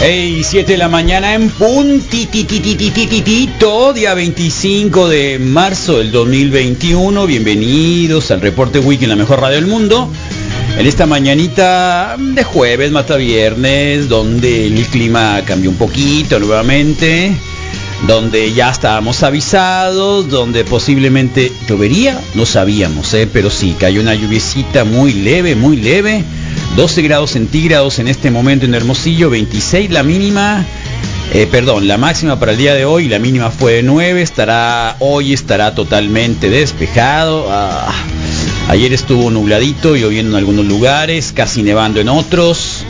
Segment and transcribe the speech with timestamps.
[0.00, 7.26] Hey, 7 de la mañana en puntitititititito, día 25 de marzo del 2021.
[7.26, 10.08] Bienvenidos al Reporte Wiki en la mejor radio del mundo.
[10.78, 17.32] En esta mañanita de jueves, mata viernes, donde el clima cambió un poquito nuevamente,
[18.06, 23.28] donde ya estábamos avisados, donde posiblemente llovería, no sabíamos, ¿eh?
[23.30, 26.24] pero sí, cayó una lluviecita muy leve, muy leve.
[26.76, 30.64] 12 grados centígrados en este momento en Hermosillo, 26 la mínima,
[31.32, 34.96] eh, perdón, la máxima para el día de hoy, la mínima fue de 9, estará,
[35.00, 37.46] hoy estará totalmente despejado.
[37.50, 37.92] Ah,
[38.68, 42.84] ayer estuvo nubladito, lloviendo en algunos lugares, casi nevando en otros.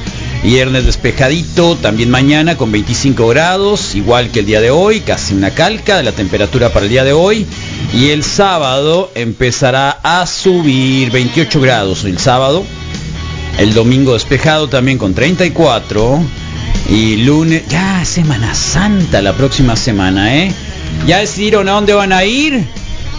[0.45, 5.51] Viernes despejadito, también mañana con 25 grados, igual que el día de hoy, casi una
[5.51, 7.45] calca de la temperatura para el día de hoy.
[7.92, 12.65] Y el sábado empezará a subir 28 grados el sábado.
[13.59, 16.23] El domingo despejado también con 34.
[16.91, 20.52] Y lunes, ya Semana Santa la próxima semana, ¿eh?
[21.07, 22.65] ¿Ya decidieron a dónde van a ir?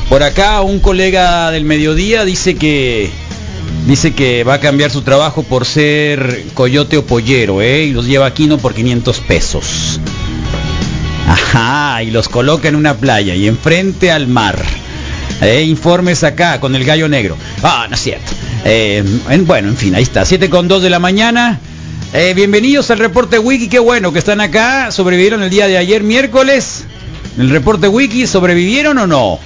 [0.07, 3.11] Por acá un colega del mediodía dice que
[3.85, 7.83] dice que va a cambiar su trabajo por ser coyote o pollero, ¿eh?
[7.83, 9.99] Y los lleva aquí no por 500 pesos.
[11.27, 14.57] Ajá, y los coloca en una playa y enfrente al mar.
[15.41, 17.37] Eh, informes acá con el gallo negro.
[17.63, 18.31] Ah, no es cierto.
[18.65, 20.25] Eh, en, bueno, en fin, ahí está.
[20.25, 21.59] 7 con 2 de la mañana.
[22.13, 23.69] Eh, bienvenidos al reporte Wiki.
[23.69, 24.91] Qué bueno que están acá.
[24.91, 26.83] ¿Sobrevivieron el día de ayer, miércoles?
[27.37, 29.39] ¿El reporte Wiki sobrevivieron o no?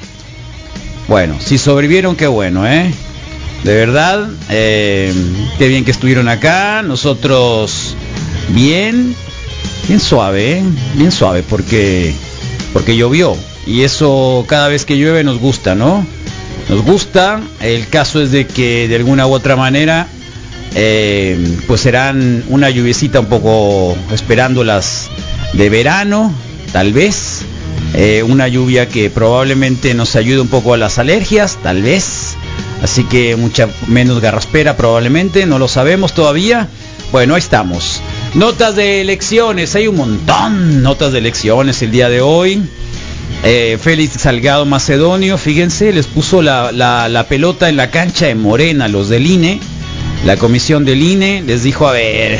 [1.07, 2.91] Bueno, si sobrevivieron, qué bueno, ¿eh?
[3.63, 5.13] De verdad, qué
[5.59, 6.81] bien que estuvieron acá.
[6.81, 7.95] Nosotros,
[8.49, 9.15] bien,
[9.87, 10.63] bien suave,
[10.95, 12.15] bien suave, porque,
[12.73, 13.37] porque llovió.
[13.65, 16.05] Y eso cada vez que llueve nos gusta, ¿no?
[16.69, 17.41] Nos gusta.
[17.61, 20.07] El caso es de que de alguna u otra manera,
[20.75, 25.09] eh, pues serán una lluviecita un poco esperándolas
[25.53, 26.33] de verano,
[26.71, 27.45] tal vez.
[27.95, 32.35] Eh, una lluvia que probablemente nos ayude un poco a las alergias, tal vez.
[32.81, 36.67] Así que mucha menos garraspera probablemente, no lo sabemos todavía.
[37.11, 38.01] Bueno, ahí estamos.
[38.33, 42.61] Notas de elecciones, hay un montón notas de elecciones el día de hoy.
[43.45, 48.87] Eh, Félix Salgado Macedonio, fíjense, les puso la, la, pelota en la cancha de Morena,
[48.87, 49.59] los del INE,
[50.25, 52.39] la comisión del INE, les dijo, a ver,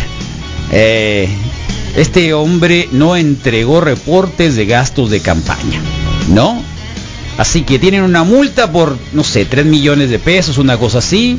[0.71, 1.27] eh,
[1.97, 5.81] este hombre no entregó reportes de gastos de campaña,
[6.29, 6.63] ¿no?
[7.37, 11.37] Así que tienen una multa por, no sé, 3 millones de pesos, una cosa así,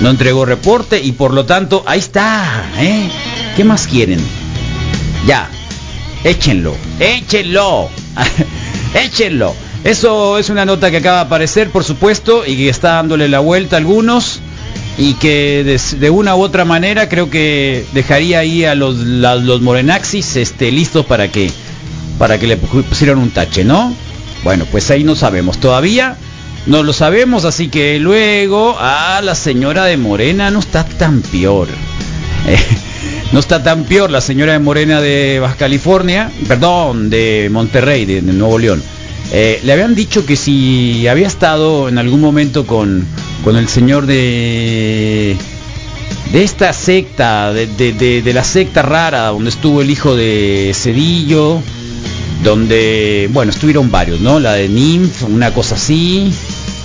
[0.00, 3.08] no entregó reporte y por lo tanto, ahí está, ¿eh?
[3.56, 4.18] ¿Qué más quieren?
[5.24, 5.48] Ya,
[6.24, 7.90] échenlo, échenlo.
[8.94, 9.54] échenlo.
[9.84, 13.40] Eso es una nota que acaba de aparecer, por supuesto, y que está dándole la
[13.40, 14.40] vuelta a algunos
[14.96, 20.36] y que de, una u otra manera creo que dejaría ahí a los, los morenaxis
[20.36, 21.50] este, listos para que,
[22.18, 23.94] para que le pusieran un tache, ¿no?
[24.44, 26.16] Bueno, pues ahí no sabemos todavía.
[26.66, 31.68] No lo sabemos, así que luego a la señora de Morena no está tan peor.
[33.32, 38.22] no está tan peor la señora de Morena de Baja California, perdón, de Monterrey, de,
[38.22, 38.82] Nuevo León.
[39.32, 43.06] Eh, le habían dicho que si había estado en algún momento con,
[43.42, 45.36] con el señor de
[46.32, 50.72] de esta secta, de, de, de, de, la secta rara, donde estuvo el hijo de
[50.74, 51.60] Cedillo,
[52.42, 54.38] donde, bueno, estuvieron varios, ¿no?
[54.38, 56.32] La de Nymph, una cosa así.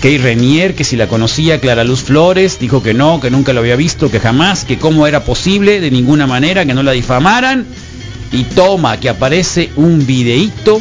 [0.02, 3.60] Kay Renier, que si la conocía, Clara Luz Flores, dijo que no, que nunca lo
[3.60, 7.66] había visto, que jamás, que cómo era posible, de ninguna manera, que no la difamaran.
[8.32, 10.80] Y toma, que aparece un videíto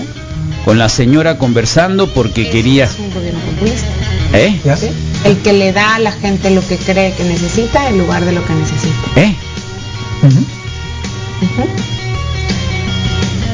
[0.64, 2.84] con la señora conversando porque quería...
[2.84, 3.86] Es un gobierno populista.
[4.34, 4.60] ¿Eh?
[4.78, 4.88] ¿sí?
[5.24, 8.32] El que le da a la gente lo que cree que necesita en lugar de
[8.32, 9.20] lo que necesita.
[9.20, 9.34] ¿Eh?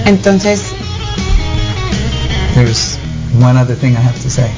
[0.07, 0.61] Entonces,
[2.55, 2.99] There's
[3.41, 4.51] one other thing I have to say.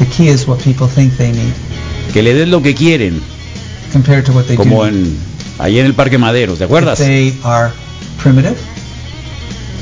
[0.00, 1.52] The key is what people think they need
[2.12, 3.20] Que le den lo que quieren,
[3.92, 4.88] compared to what they como do.
[4.88, 5.16] en
[5.58, 6.98] ahí en el Parque Maderos, ¿te If acuerdas?
[6.98, 7.70] they are
[8.22, 8.56] primitive,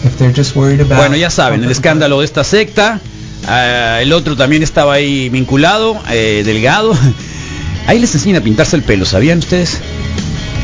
[0.05, 3.01] if they're just worried about Bueno, ya saben, el escándalo de esta secta.
[3.47, 6.93] ah, el otro también estaba ahí vinculado, eh, delgado.
[7.87, 9.79] Ahí les enseñan a pintarse el pelo, ¿sabían ustedes?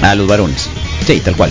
[0.02, 0.68] A los varones.
[1.06, 1.50] Sí, tal cual.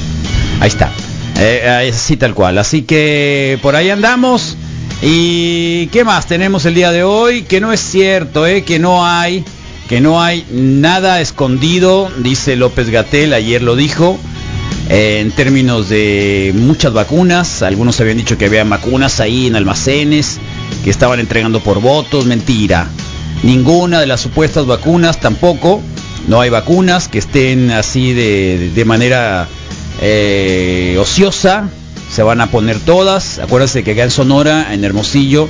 [0.59, 0.91] Ahí está.
[1.39, 2.59] Eh, sí, tal cual.
[2.59, 4.56] Así que por ahí andamos.
[5.05, 7.41] ¿Y qué más tenemos el día de hoy?
[7.41, 8.63] Que no es cierto, ¿eh?
[8.63, 9.44] que no hay,
[9.89, 14.17] que no hay nada escondido, dice López Gatel, ayer lo dijo,
[14.88, 17.63] en términos de muchas vacunas.
[17.63, 20.39] Algunos habían dicho que había vacunas ahí en almacenes,
[20.85, 22.88] que estaban entregando por votos, mentira.
[23.44, 25.81] Ninguna de las supuestas vacunas tampoco.
[26.29, 29.49] No hay vacunas que estén así de, de manera
[30.01, 31.69] eh, ociosa
[32.13, 33.39] se van a poner todas.
[33.39, 35.50] Acuérdense que acá en Sonora, en Hermosillo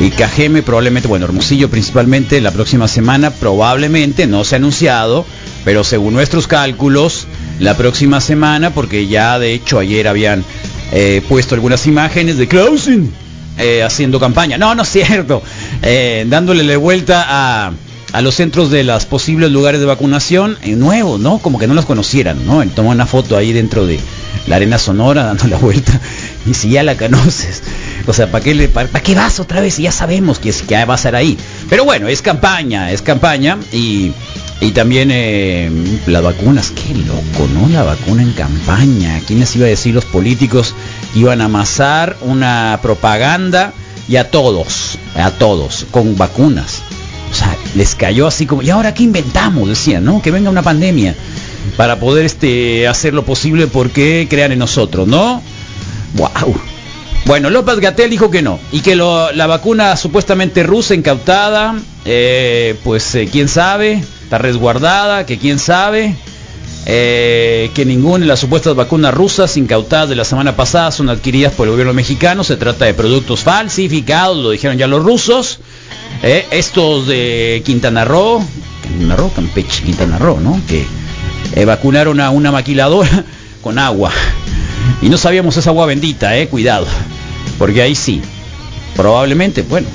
[0.00, 5.24] y Cajeme probablemente, bueno, Hermosillo principalmente, la próxima semana probablemente, no se ha anunciado,
[5.64, 7.28] pero según nuestros cálculos,
[7.60, 10.44] la próxima semana, porque ya de hecho ayer habían
[10.90, 13.12] eh, puesto algunas imágenes de Clausen
[13.56, 14.58] eh, haciendo campaña.
[14.58, 15.44] No, no es cierto.
[15.80, 17.72] Eh, dándole la vuelta a,
[18.14, 21.38] a los centros de los posibles lugares de vacunación eh, nuevos, ¿no?
[21.38, 22.62] Como que no los conocieran, ¿no?
[22.62, 23.98] Él tomó una foto ahí dentro de
[24.46, 26.00] la arena sonora dando la vuelta.
[26.46, 27.64] Y si ya la conoces,
[28.06, 29.78] o sea, ¿para qué, le, para, qué vas otra vez?
[29.78, 31.36] Ya sabemos que, es, que va a ser ahí.
[31.68, 34.12] Pero bueno, es campaña, es campaña y,
[34.60, 35.68] y también eh,
[36.06, 37.68] las vacunas, qué loco, ¿no?
[37.68, 39.20] La vacuna en campaña.
[39.26, 40.72] ¿Quién les iba a decir los políticos
[41.12, 43.72] que iban a amasar una propaganda
[44.06, 46.80] y a todos, a todos, con vacunas?
[47.34, 49.68] O sea, les cayó así como, ¿y ahora qué inventamos?
[49.68, 50.22] Decían, ¿no?
[50.22, 51.16] Que venga una pandemia
[51.76, 55.42] para poder este, hacer lo posible porque crean en nosotros, ¿no?
[56.14, 56.54] ¡Wow!
[57.26, 62.76] Bueno, López Gatel dijo que no, y que lo, la vacuna supuestamente rusa incautada, eh,
[62.84, 66.14] pues eh, quién sabe, está resguardada, que quién sabe,
[66.86, 71.52] eh, que ninguna de las supuestas vacunas rusas incautadas de la semana pasada son adquiridas
[71.54, 75.58] por el gobierno mexicano, se trata de productos falsificados, lo dijeron ya los rusos,
[76.22, 78.44] eh, estos de Quintana Roo,
[78.82, 80.60] Quintana Roo, Campeche, Quintana Roo, ¿no?
[80.68, 80.86] Que
[81.64, 83.24] vacunaron a una maquiladora
[83.62, 84.10] con agua.
[85.02, 86.86] Y no sabíamos esa agua bendita, eh, cuidado.
[87.58, 88.20] Porque ahí sí,
[88.96, 89.86] probablemente, bueno,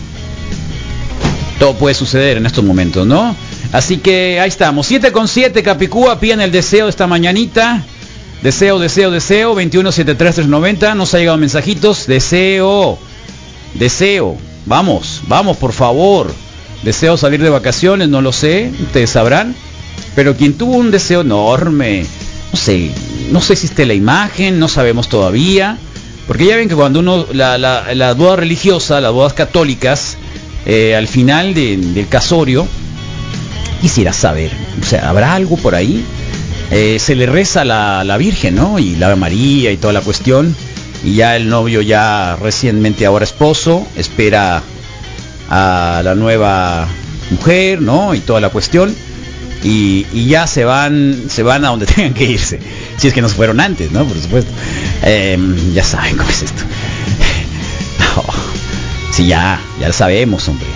[1.57, 3.35] todo puede suceder en estos momentos, ¿no?
[3.71, 7.83] Así que ahí estamos, 7 con 7, Capicúa, piden el deseo esta mañanita.
[8.41, 12.97] Deseo, deseo, deseo, 2173390, nos ha llegado mensajitos, deseo,
[13.73, 14.37] deseo,
[14.69, 16.33] vamos, vamos por favor.
[16.83, 19.53] Deseo salir de vacaciones, no lo sé, ustedes sabrán.
[20.15, 22.05] Pero quien tuvo un deseo enorme,
[22.53, 22.91] no sé,
[23.31, 25.77] no sé si esté la imagen, no sabemos todavía.
[26.25, 30.15] Porque ya ven que cuando uno, la, la, la boda religiosa, las bodas católicas,
[30.65, 32.65] eh, al final de, del casorio,
[33.81, 34.51] quisiera saber,
[34.81, 36.03] o sea, ¿habrá algo por ahí?
[36.71, 38.77] Eh, se le reza la, la Virgen, ¿no?
[38.77, 40.55] Y la María y toda la cuestión.
[41.03, 44.61] Y ya el novio, ya recientemente ahora esposo, espera
[45.49, 46.87] a la nueva
[47.31, 48.13] mujer, ¿no?
[48.13, 48.95] Y toda la cuestión.
[49.63, 52.59] Y, y, ya se van se van a donde tengan que irse.
[52.97, 54.51] Si es que no se fueron antes no por supuesto.
[55.03, 55.37] Eh,
[55.73, 56.63] ya saben cómo es esto.
[58.15, 58.23] No.
[59.11, 60.67] sí ya ya sabemos hombre.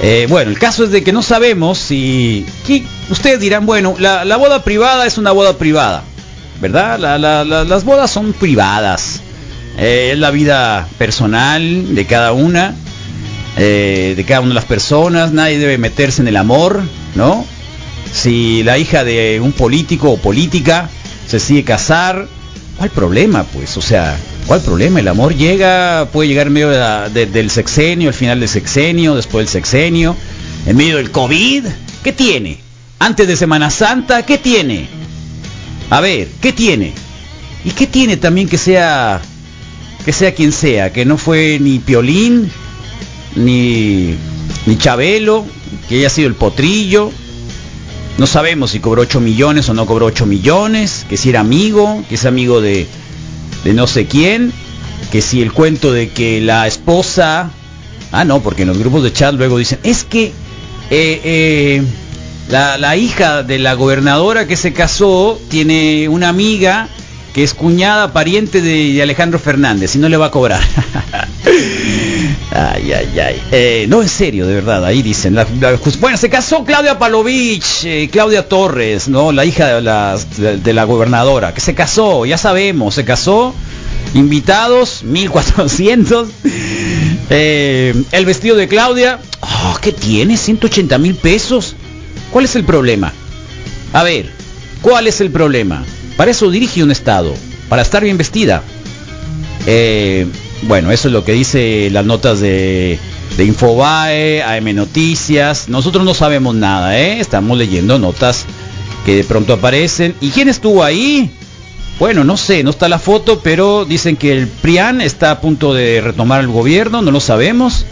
[0.00, 2.46] Eh, bueno el caso es de que no sabemos si
[3.10, 6.04] ustedes dirán bueno la, la, boda privada es una boda privada
[6.60, 9.20] verdad la, la, las bodas son privadas
[9.78, 12.74] eh, es la vida personal de cada una
[13.56, 16.82] eh, de cada una de las personas nadie debe meterse en el amor
[17.14, 17.46] no
[18.12, 20.88] si la hija de un político o política
[21.26, 22.26] se sigue casar,
[22.76, 23.44] ¿cuál problema?
[23.44, 24.16] Pues, o sea,
[24.46, 25.00] ¿cuál problema?
[25.00, 29.52] El amor llega, puede llegar en medio del sexenio, al final del sexenio, después del
[29.52, 30.16] sexenio,
[30.66, 31.66] en medio del COVID,
[32.02, 32.60] ¿qué tiene?
[32.98, 34.88] Antes de Semana Santa, ¿qué tiene?
[35.90, 36.92] A ver, ¿qué tiene?
[37.64, 39.20] ¿Y qué tiene también que sea
[40.08, 42.50] que sea quien sea, que no fue ni Piolín,
[43.36, 44.14] ni
[44.64, 45.44] ni Chabelo,
[45.86, 47.12] que haya sido el potrillo,
[48.16, 52.02] no sabemos si cobró 8 millones o no cobró 8 millones, que si era amigo,
[52.08, 52.86] que es amigo de,
[53.64, 54.50] de no sé quién,
[55.12, 57.50] que si el cuento de que la esposa...
[58.10, 60.32] Ah, no, porque en los grupos de chat luego dicen, es que
[60.90, 61.82] eh, eh,
[62.48, 66.88] la, la hija de la gobernadora que se casó tiene una amiga
[67.38, 70.60] que es cuñada, pariente de, de, Alejandro Fernández y no le va a cobrar.
[72.50, 73.42] ay, ay, ay.
[73.52, 75.36] Eh, no, en serio, de verdad, ahí dicen.
[75.36, 79.30] La, la, bueno, se casó Claudia Palovich, eh, Claudia Torres, ¿no?
[79.30, 83.54] La hija de la, de, de la gobernadora, que se casó, ya sabemos, se casó.
[84.14, 86.30] Invitados, 1400.
[87.30, 90.36] Eh, el vestido de Claudia, oh, ¿qué tiene?
[90.36, 91.76] 180 mil pesos.
[92.32, 93.12] ¿Cuál es el problema?
[93.92, 94.28] A ver,
[94.82, 95.84] ¿cuál es el problema?
[96.18, 97.32] Para eso dirige un Estado,
[97.68, 98.64] para estar bien vestida.
[99.66, 100.26] Eh,
[100.62, 102.98] bueno, eso es lo que dice las notas de,
[103.38, 105.68] Infobae, AM Noticias.
[105.68, 107.20] Nosotros no sabemos nada, ¿eh?
[107.20, 108.46] Estamos leyendo notas
[109.06, 110.16] que de pronto aparecen.
[110.20, 111.30] ¿Y quién estuvo ahí?
[112.00, 115.72] Bueno, no sé, no está la foto, pero dicen que el PRIAN está a punto
[115.72, 117.86] de retomar el gobierno, no lo sabemos.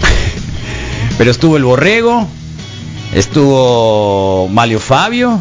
[1.18, 2.26] pero estuvo el Borrego,
[3.12, 5.38] estuvo Malio Fabio,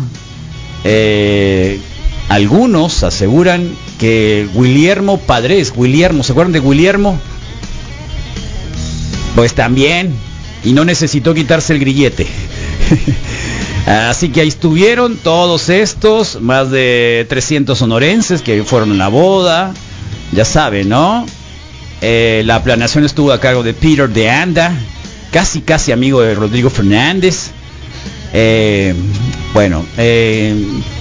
[0.88, 1.80] eh,
[2.30, 7.20] algunos aseguran que Guillermo Padres, Guillermo, ¿se acuerdan de Guillermo?
[9.36, 10.14] Pues también,
[10.64, 12.28] y no necesitó quitarse el grillete.
[13.88, 19.74] Así que ahí estuvieron todos estos, más de 300 sonorenses que fueron a la boda.
[20.32, 21.26] ya saben, ¿no?
[22.02, 24.72] Eh, la planeación estuvo a cargo de Peter de Anda,
[25.32, 27.52] casi casi amigo de Rodrigo Fernández.
[28.38, 28.94] Eh,
[29.54, 30.54] bueno, eh,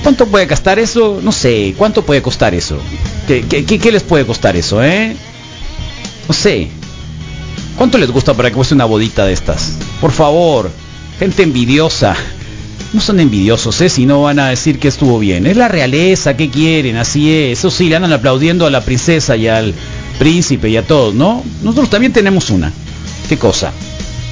[0.05, 1.19] ¿cuánto puede costar eso?
[1.21, 2.79] No sé, ¿cuánto puede costar eso?
[3.27, 5.17] ¿Qué, les puede costar eso, eh?
[6.29, 6.69] No sé.
[7.77, 9.73] ¿Cuánto les gusta para que cueste una bodita de estas?
[10.01, 10.71] Por favor,
[11.19, 12.15] gente envidiosa.
[12.93, 13.89] No son envidiosos, ¿eh?
[13.89, 15.49] Si no van a decir que estuvo bien.
[15.49, 16.97] Es la realeza, ¿qué quieren?
[16.97, 17.59] Así es.
[17.59, 19.75] Eso sí, le andan aplaudiendo a la princesa y al
[20.21, 21.43] príncipe y a todos, ¿no?
[21.65, 22.73] Nosotros también tenemos una.
[23.29, 23.73] ¿Qué cosa?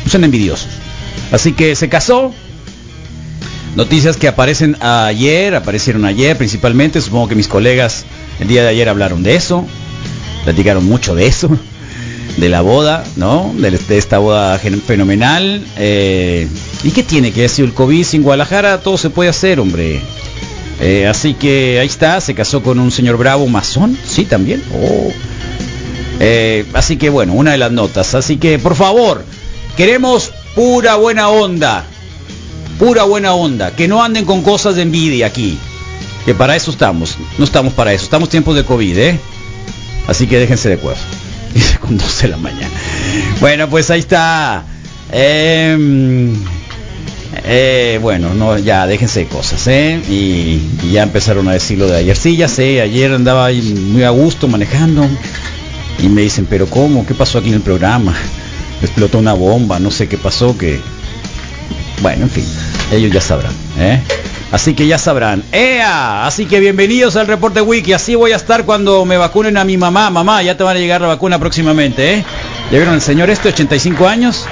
[0.05, 0.69] No son envidiosos.
[1.33, 2.33] Así que se casó.
[3.75, 7.01] Noticias que aparecen ayer, aparecieron ayer principalmente.
[7.01, 8.05] Supongo que mis colegas
[8.39, 9.67] el día de ayer hablaron de eso.
[10.45, 11.49] Platicaron mucho de eso.
[12.37, 13.53] De la boda, ¿no?
[13.59, 15.63] De, esta boda fenomenal.
[15.77, 16.49] Eh,
[16.83, 18.05] ¿Y qué tiene que decir el COVID?
[18.05, 20.01] Sin Guadalajara todo se puede hacer, hombre.
[20.81, 24.63] Eh, así que ahí está, se casó con un señor bravo masón, sí, también.
[24.75, 25.13] Oh.
[26.21, 28.15] Eh, así que bueno, una de las notas.
[28.15, 29.23] Así que por favor,
[29.77, 31.85] queremos pura buena onda.
[32.83, 33.71] Pura buena onda.
[33.77, 35.57] Que no anden con cosas de envidia aquí.
[36.27, 37.17] Que para eso estamos.
[37.39, 38.03] No estamos para eso.
[38.03, 39.21] Estamos tiempos de COVID, ¿eh?
[40.09, 40.81] Así que déjense de.
[41.55, 42.75] Dice con 12 de la mañana.
[43.39, 44.65] Bueno, pues ahí está.
[45.13, 46.35] Em,
[47.45, 50.03] eh, bueno, no, ya déjense de cosas, ¿eh?
[50.11, 52.17] Y, y ya empezaron a decir lo de ayer.
[52.17, 53.49] Sí, ya sé, ayer andaba
[53.93, 55.07] muy a gusto manejando.
[56.01, 57.07] Y me dicen, pero ¿cómo?
[57.07, 58.13] ¿Qué pasó aquí en el programa?
[58.83, 60.81] Explotó una bomba, no sé qué pasó, que...
[62.01, 62.45] Bueno, en fin,
[62.91, 64.01] ellos ya sabrán, ¿eh?
[64.53, 65.43] Así que ya sabrán.
[65.51, 66.27] ¡Ea!
[66.27, 67.95] Así que bienvenidos al Reporte Wiki.
[67.95, 70.11] Así voy a estar cuando me vacunen a mi mamá.
[70.11, 72.25] Mamá, ya te van a llegar la vacuna próximamente, ¿eh?
[72.71, 74.45] ¿Ya vieron al señor este, 85 años?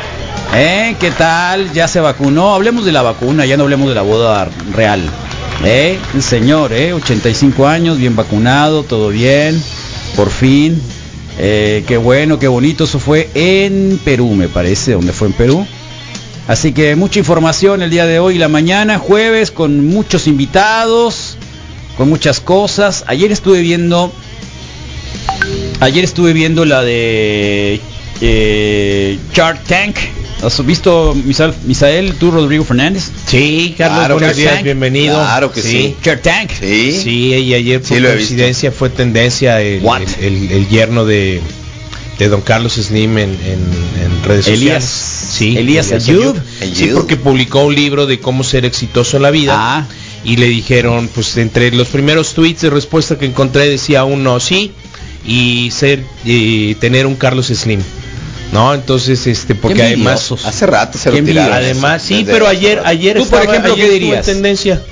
[0.54, 0.97] ¿Eh?
[0.99, 1.70] ¿Qué tal?
[1.75, 2.54] ¿Ya se vacunó?
[2.54, 5.02] Hablemos de la vacuna, ya no hablemos de la boda real.
[5.64, 5.99] ¿Eh?
[6.14, 6.94] El señor, ¿eh?
[6.94, 9.62] 85 años, bien vacunado, todo bien.
[10.16, 10.80] Por fin.
[11.38, 12.85] Eh, qué bueno, qué bonito.
[12.85, 15.66] Eso fue en Perú, me parece, donde fue en Perú.
[16.50, 21.37] Así que mucha información el día de hoy, la mañana, jueves, con muchos invitados,
[21.97, 23.04] con muchas cosas.
[23.07, 24.12] Ayer estuve viendo,
[25.78, 27.80] ayer estuve viendo la de
[28.21, 29.95] eh, Shark Tank.
[30.42, 33.11] ¿Has visto, Misael, Misael, tú, Rodrigo Fernández?
[33.26, 34.64] Sí, Carlos, Claro buenos días, sí.
[34.64, 35.14] bienvenido.
[35.14, 35.95] Claro que sí.
[36.02, 36.50] Shark Tank.
[36.59, 37.00] Sí.
[37.00, 41.40] Sí, y ayer por Sí, coincidencia fue tendencia el, el, el- el yerno de,
[42.19, 44.83] de don Carlos Slim en, en- en redes Elías.
[44.83, 45.10] sociales.
[45.21, 46.37] Sí, Elías Ayub.
[46.73, 49.55] Sí, porque publicó un libro de cómo ser exitoso en la vida.
[49.57, 49.87] Ah.
[50.25, 54.73] Y le dijeron, pues entre los primeros tweets de respuesta que encontré decía uno sí
[55.27, 57.81] y ser y tener un Carlos Slim.
[58.53, 58.75] ¿No?
[58.75, 60.33] Entonces, este, porque además.
[60.45, 61.55] Hace rato se Qué lo tiraron.
[61.55, 61.71] envidia.
[61.71, 64.27] Además, sí, desde pero ayer, ayer Tú, por ejemplo, ayer ¿qué dirías?
[64.27, 64.83] tendencia.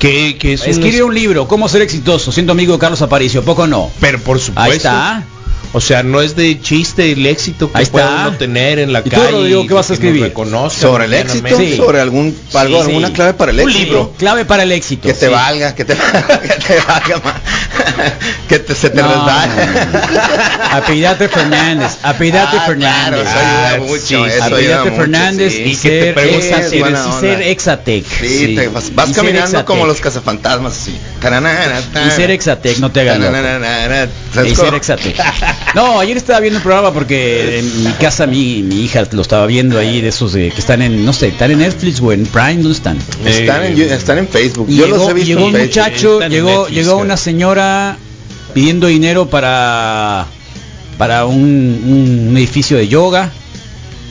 [0.00, 0.66] Que, que es
[1.00, 2.30] un libro, ¿Cómo ser exitoso?
[2.30, 3.90] Siendo amigo de Carlos Aparicio, ¿poco no?
[4.00, 4.60] Pero por supuesto.
[4.62, 5.24] Ahí está.
[5.72, 8.28] O sea, no es de chiste el éxito que Ahí puede está.
[8.28, 9.30] uno tener en la ¿Y tú, calle.
[9.32, 10.32] Rodrigo, qué y vas a escribir?
[10.70, 11.56] sobre el éxito.
[11.58, 11.76] Sí.
[11.76, 13.84] sobre algún algo, Sí, alguna clave para el Un éxito.
[13.84, 14.14] libro.
[14.18, 15.08] Clave para el éxito.
[15.08, 15.32] Que te sí.
[15.32, 15.94] valga, que te,
[16.42, 17.34] que te valga más.
[18.48, 19.48] que te, se te No, resbala.
[20.72, 23.22] Apellidate Fernández, apellidate Ah, Fernández.
[23.22, 25.62] claro, eso ayuda Ah, mucho, sí, eso ayuda Apellidate mucho, Fernández sí.
[25.64, 28.04] y, Y que te ser preguntan Exatec, si eres- y ser Exatec.
[28.20, 29.66] Sí, te vas, vas Y ser caminando Exatec.
[29.66, 30.98] como los cazafantasmas así.
[32.06, 33.18] Y ser Exatec, no te loco.
[34.34, 34.76] ¿Sabes Y ser cómo?
[34.76, 35.16] Exatec.
[35.74, 39.46] No, ayer estaba viendo el programa porque en mi casa mi, mi hija lo estaba
[39.46, 42.24] viendo ahí de esos de, que están en, no sé, están en Netflix o en
[42.24, 42.98] Prime, ¿dónde están?
[43.24, 44.66] Están en, están en Facebook.
[44.70, 45.68] Y Yo llegó, los he visto llegó un Facebook.
[45.68, 47.98] muchacho, Están llegó, Netflix, llegó una señora
[48.54, 50.26] pidiendo dinero para
[50.96, 51.38] para un,
[52.28, 53.30] un edificio de yoga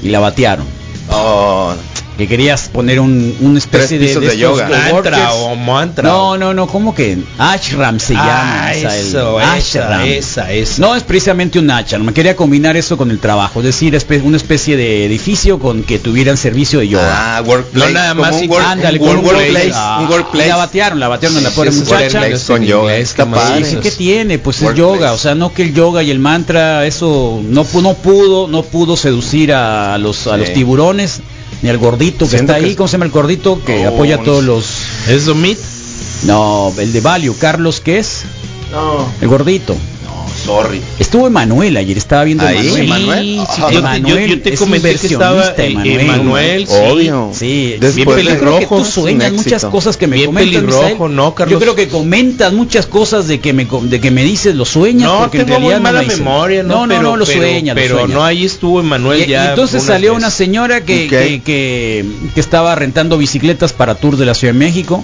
[0.01, 0.66] y la batearon.
[1.10, 1.74] Oh,
[2.17, 4.67] Que querías poner un, una especie pisos de estos yoga.
[4.91, 6.03] Mantra o mantra.
[6.09, 7.17] No, no, no, ¿cómo que?
[7.38, 8.69] Ashram se llama.
[8.69, 9.07] Ah, Misael.
[9.07, 10.01] eso, Ashram.
[10.01, 10.81] esa, esa, esa.
[10.81, 14.21] No es precisamente un ashram, me quería combinar eso con el trabajo, es decir, espe-
[14.24, 17.38] una especie de edificio con que tuvieran servicio de yoga.
[17.38, 17.93] ah, workplace.
[17.93, 19.51] No, nada más un work- Ándale, un con un workplace.
[19.51, 19.67] workplace.
[19.67, 20.45] Un Ah, workplace.
[20.45, 22.21] Y la batearon, la batearon a la Sí, pobre sí, es muchacha.
[22.47, 22.95] con yoga.
[22.97, 23.59] Está ¿qué más padre.
[23.59, 24.39] Dice, ¿qué tiene?
[24.39, 24.93] Pues es Workplace.
[24.97, 28.63] yoga, o sea, no que el yoga y el mantra, eso no, no pudo, no
[28.63, 30.39] pudo seducir a los, a Sí.
[30.39, 31.19] los tiburones,
[31.62, 33.62] ni al gordito que Siento está ahí, ¿cómo se llama el gordito?
[33.63, 34.66] Que apoya a todos los...
[35.10, 35.58] ¿Es Domit?
[36.24, 38.24] No, el de Value, Carlos, ¿qué es?
[38.72, 39.75] No, El gordito.
[40.48, 40.82] No, sorry.
[41.00, 42.84] Estuvo Emanuel ayer, estaba viendo Ahí, Emanuel.
[42.86, 43.25] Emanuel.
[43.25, 46.00] Sí, sí, Ah, yo, te, Emanuel yo- yo te es comenté que estaba eh, Emanuel.
[46.00, 46.74] Emanuel, sí.
[46.89, 47.32] Obvio.
[47.34, 48.60] Sí, Después bien de- pelirrojo.
[48.62, 50.54] Yo creo que tú sueñas muchas cosas que me Bien comentas.
[50.56, 51.16] pelirrojo, Misael.
[51.16, 51.51] ¿no, Carlos?
[51.54, 55.04] Yo creo que comentas muchas cosas de que me de que me dices lo sueñas
[55.10, 56.18] No, porque en tengo muy realidad no mala lo hice.
[56.18, 56.70] memoria, ¿no?
[56.75, 59.50] No, no, pero, no, lo pero- sueñas, Pero no, ahí estuvo Emanuel Y, y ya.
[59.50, 60.24] entonces unas salió veces.
[60.24, 64.60] una señora que, que, que- que estaba rentando bicicletas para Tour de la Ciudad de
[64.60, 65.04] México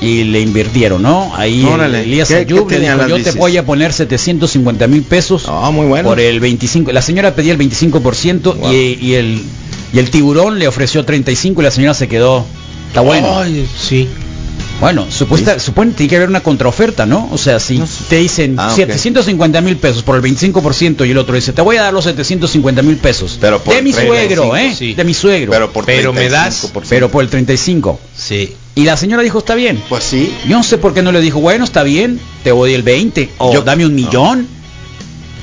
[0.00, 1.34] y le invirtieron, ¿no?
[1.36, 2.02] Ahí Órale.
[2.02, 5.70] Elías ¿Qué- Ayub qué le dijo, yo te voy a poner 750 mil pesos No,
[5.72, 6.08] muy bueno.
[6.08, 6.90] por el 25.
[6.92, 8.72] La señora pedía el 25% Wow.
[8.72, 9.42] y, y el,
[9.92, 12.44] y el tiburón le ofreció 35 y la señora se quedó.
[12.88, 13.38] Está bueno.
[13.40, 14.08] Ay, sí.
[14.80, 17.28] Bueno, supuesta, supone que tiene que haber una contraoferta, ¿no?
[17.32, 18.04] O sea, si No sé.
[18.08, 18.76] te dicen Ah, ok.
[18.76, 22.04] 750 mil pesos por el 25% y el otro dice, te voy a dar los
[22.04, 23.36] 750 mil pesos.
[23.40, 24.74] Pero por de mi 35, suegro, ¿eh?
[24.76, 24.94] sí.
[24.94, 25.50] De mi suegro.
[25.52, 26.86] Pero por Pero me das- 35%.
[26.88, 28.00] Pero por el 35.
[28.16, 28.54] Sí.
[28.74, 29.82] Y la señora dijo, está bien.
[29.88, 30.32] Pues sí.
[30.48, 33.28] Yo no sé por qué no le dijo, bueno, está bien, te doy el 20.
[33.38, 34.46] O Yo- dame un millón.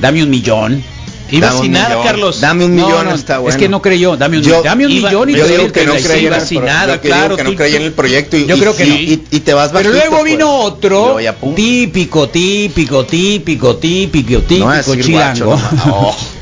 [0.01, 0.83] Dame un millón.
[1.29, 2.03] Iba Dame sin nada, millón.
[2.05, 2.39] Carlos.
[2.41, 3.49] Dame un No, millón, no, está bueno.
[3.55, 5.85] Es que no creyó, dame un, Yo- dame un iba- millón y yo digo que
[5.85, 6.09] no 35.
[6.13, 8.75] creía en el sin nada, claro, que no creía en el proyecto y, Yo creo
[8.75, 8.95] que y- no.
[8.95, 10.31] y, y te vas Pero bajito, luego pues.
[10.31, 11.17] vino otro
[11.55, 15.45] típico, típico, típico, típico, No típico decir chilango.
[15.45, 16.15] guacho, no.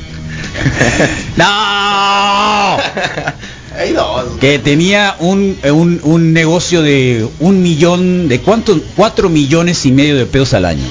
[1.36, 2.76] No.
[3.78, 4.24] Hay dos.
[4.40, 10.16] Que tenía un, un, un negocio de un millón, de cuánto, cuatro millones y medio
[10.16, 10.84] de pesos al año.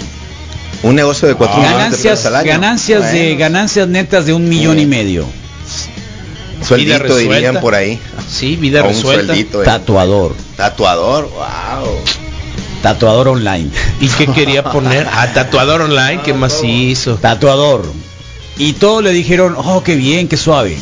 [0.83, 2.47] Un negocio de cuatro millones de ganancias, pesos al año.
[2.47, 4.81] ganancias de ganancias netas de un millón Sí.
[4.83, 5.25] y medio.
[6.61, 7.99] Sueldito dirían por ahí.
[8.29, 9.25] Sí, vida O un resuelta.
[9.33, 9.61] sueldito.
[9.61, 9.65] eh.
[9.65, 11.29] Tatuador, Tatuador.
[11.29, 11.87] Wow.
[12.81, 13.69] tatuador online.
[13.99, 15.07] ¿Y qué quería poner?
[15.11, 17.15] A tatuador online, ¿qué más hizo?
[17.15, 17.83] Tatuador.
[18.57, 20.77] Y todos le dijeron, oh, qué bien, qué suave.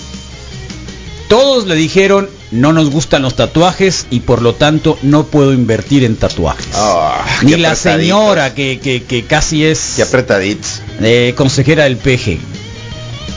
[1.28, 6.04] Todos le dijeron, no nos gustan los tatuajes y por lo tanto no puedo invertir
[6.04, 6.68] en tatuajes.
[6.76, 9.96] Ah, Ni la señora que, que- que casi es
[11.02, 12.38] eh, consejera del PG.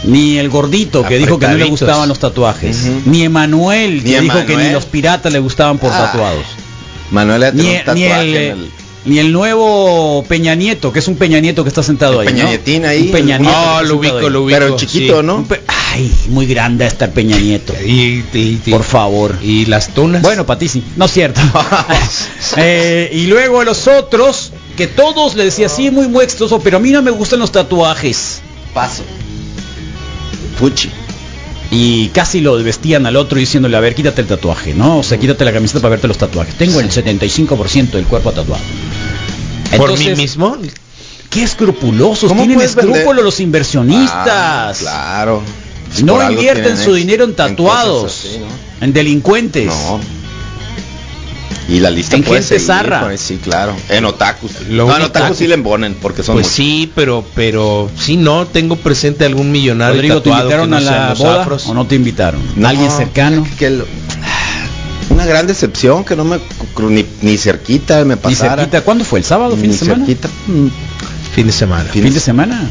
[0.04, 2.76] Ni el gordito que dijo que no le gustaban los tatuajes.
[3.06, 6.06] Ni Emanuel que Ni dijo que ni los piratas le gustaban por Ah.
[6.12, 6.44] tatuados.
[7.10, 8.70] Manuel Ni, ni tatuaje el, en el-
[9.06, 12.34] ni el nuevo Peña Nieto, que es un Peña Nieto que está sentado El ahí.
[12.34, 12.48] Peña ¿no?
[12.50, 14.58] Nietín ahí, Un Peña Nieto está lo ubico, lo ubico.
[14.58, 15.26] Pero el chiquito, sí.
[15.26, 15.46] ¿no?
[15.94, 17.72] Ay, muy grande está el Peña Nieto.
[17.84, 19.36] Y, y- y- Por favor.
[19.40, 20.22] Y las tunas.
[20.22, 20.82] Bueno, para ti sí.
[20.96, 21.40] No es cierto.
[22.58, 26.76] Eh, y luego a los otros, que todos le decía, sí, muy muy exitoso, pero
[26.78, 28.40] a mí no me gustan los tatuajes.
[28.72, 29.02] Paso.
[30.58, 30.90] Puchi.
[31.70, 34.98] Y casi lo vestían al otro diciéndole, a ver, quítate el tatuaje, ¿no?
[34.98, 36.54] O sea, quítate la camiseta para verte los tatuajes.
[36.56, 38.62] Tengo el 75% del cuerpo tatuado.
[39.76, 40.56] por mí mismo.
[41.28, 42.84] Qué escrupulosos, ¿Cómo tienen vender?
[42.84, 44.16] escrúpulos los inversionistas.
[44.26, 45.42] Ah, claro.
[46.04, 48.46] No invierten su dinero en tatuados, así, ¿no?
[48.84, 49.66] en delincuentes.
[49.66, 50.00] No.
[51.68, 53.00] Y la lista En puede gente seguir, zarra.
[53.06, 53.74] pues, Sí, claro.
[53.88, 54.52] En otakus.
[54.68, 56.54] Lo no, en otakus sí le embonen porque son Pues muchos.
[56.56, 61.08] sí, pero pero sí no tengo presente algún millonario Rodrigo, ¿te invitaron no a la
[61.10, 61.66] los boda afros.
[61.66, 62.40] o no te invitaron?
[62.54, 63.46] No, ¿Alguien cercano?
[63.58, 63.86] que lo-
[65.10, 66.38] una gran decepción que no me
[66.88, 68.56] ni, ni cerquita me Ni pasara.
[68.62, 68.82] cerquita.
[68.82, 69.18] ¿Cuándo fue?
[69.20, 69.52] ¿El sábado?
[69.56, 70.04] ¿Fin Ni de semana?
[70.06, 70.28] cerquita.
[71.34, 71.84] Fin de semana.
[71.90, 72.70] ¿Fin de semana?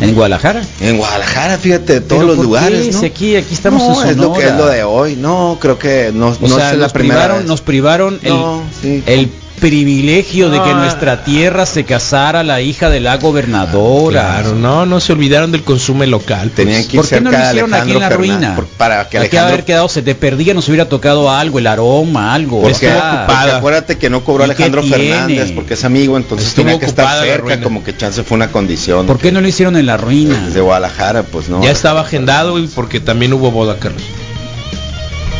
[0.00, 0.62] ¿En Guadalajara?
[0.80, 4.32] En Guadalajara, fíjate, de todos ¿Pero los lugares, aquí, aquí estamos no, en es lo
[4.32, 5.16] que es lo de hoy.
[5.16, 7.46] No, creo que no, O no sea, es la nos primera privaron, vez.
[7.46, 9.02] nos privaron el, No, sí.
[9.06, 14.20] el privilegio de que en No, nuestra tierra se casara la hija de la gobernadora.
[14.40, 16.50] Claro, no, no se olvidaron del consumo local.
[16.54, 16.66] pues.
[16.66, 18.54] Tenían que ir ¿Por qué no cerca lo de hicieron aquí en la ruina?
[18.56, 21.66] Por- para que Aquí Alejandro haber quedado, se te perdía, nos hubiera tocado algo, el
[21.66, 22.62] aroma, algo.
[22.62, 24.96] Porque, acuérdate que no cobró ¿Y qué Alejandro tiene?
[25.10, 28.48] Fernández porque es amigo, entonces Estuvo tenía que estar cerca, como que chance fue una
[28.48, 29.06] condición.
[29.06, 30.38] ¿Por qué no lo hicieron en la ruina?
[30.46, 31.62] Desde Guadalajara, pues no.
[31.62, 34.02] Ya estaba agendado y porque también hubo boda, Carlos.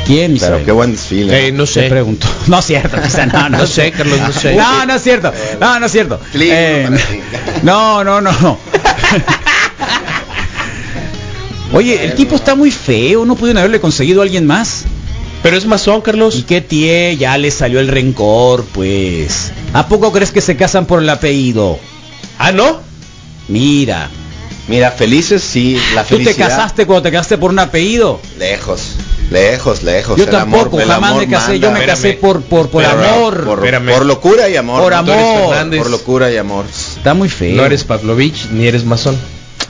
[0.06, 1.48] ¿Quién, Pero qué buen desfile.
[1.48, 1.82] Eh, no Te sé.
[1.88, 2.26] pregunto.
[2.46, 2.96] No es cierto,
[3.32, 4.54] no, no, No sé, Carlos, no sé.
[4.54, 5.32] No, no es cierto.
[5.60, 6.20] No, no es cierto.
[6.34, 6.88] Eh,
[7.62, 8.58] no, no, no.
[11.72, 14.84] Oye, el tipo está muy feo, no pudieron haberle conseguido a alguien más.
[15.42, 16.44] Pero es masón, ¿Y Carlos.
[16.46, 17.16] qué tie?
[17.16, 19.50] Ya le salió el rencor, pues.
[19.72, 21.78] ¿A poco crees que se casan por el apellido?
[22.38, 22.80] Ah, ¿no?
[23.48, 24.08] Mira,
[24.68, 26.48] Mira, felices sí, la ¿tú te felicidad.
[26.48, 28.20] casaste cuando te casaste por un apellido?
[28.38, 28.92] Lejos,
[29.30, 30.16] lejos, lejos.
[30.16, 32.20] Yo El tampoco, amor- el jamás amor me casé, yo me casé Espérame.
[32.20, 33.08] por por por Espérame.
[33.14, 33.44] amor.
[33.44, 34.82] Por, locura y amor.
[34.82, 35.48] Por amor.
[35.48, 35.80] Fernández.
[35.80, 36.64] Por locura y amor.
[36.68, 37.56] Está muy feo.
[37.56, 39.16] No eres Pavlovich ni eres masón.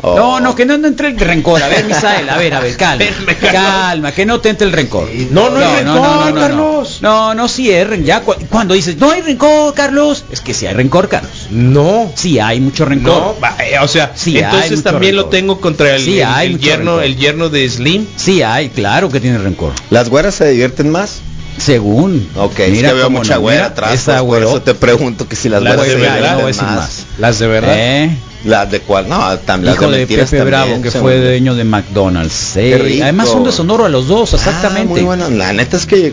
[0.07, 0.16] Oh.
[0.16, 1.62] No, no, que no, no entre el rencor.
[1.62, 3.05] A ver, Misael, a ver, a ver, calma.
[3.40, 5.09] Calma, que no te entre el rencor.
[5.31, 6.99] No, no hay rencor, Carlos.
[7.01, 8.05] No, no, sí hay rencor.
[8.07, 11.47] Ya cu- cuando dices, no hay rencor, Carlos, es que sí hay rencor, Carlos.
[11.51, 12.12] No.
[12.16, 13.37] Sí hay mucho rencor.
[13.40, 15.25] No, eh, o sea, Sí, hay entonces también rencor.
[15.27, 17.05] lo tengo contra el, Sí, el- hay el mucho yerno, rencor.
[17.05, 18.07] el yerno de Slim.
[18.16, 19.73] Sí hay, claro que tiene rencor.
[19.90, 21.20] ¿Las güeras se divierten más?
[21.57, 22.29] Según.
[22.37, 23.94] Ok, es Mira que veo mucha no, güera mira, atrás.
[23.94, 26.66] Esa pues, por eso te pregunto que si las Las güeras de se divierten no
[26.77, 27.07] más.
[27.18, 27.75] Las de verdad.
[27.77, 28.11] ¿Eh?
[28.44, 29.09] ¿Las de cuál?
[29.09, 32.57] No, tam- las Hijo de de Pepe también, Bravo, que fue me- dueño de McDonald's.
[32.57, 33.00] Eh.
[33.02, 34.83] Además son de Sonora los dos, exactamente.
[34.88, 35.30] Ah, muy bueno.
[35.30, 36.12] La neta es que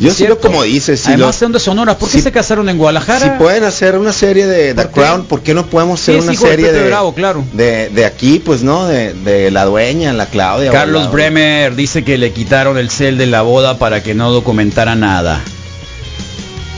[0.00, 1.00] yo sí como dices.
[1.00, 1.98] Si, Además son de Sonora.
[1.98, 3.20] ¿Por qué si- se casaron en Guadalajara?
[3.20, 4.86] si pueden hacer una serie de The.
[4.88, 7.44] Crown, ¿por qué no podemos hacer Sí, una serie de, Bravo, claro.
[7.52, 8.86] de, de aquí, pues no?
[8.86, 10.72] De, de la dueña, la Claudia.
[10.72, 14.32] Carlos la- Bremer dice que le quitaron el cel de la boda para que no
[14.32, 15.42] documentara nada.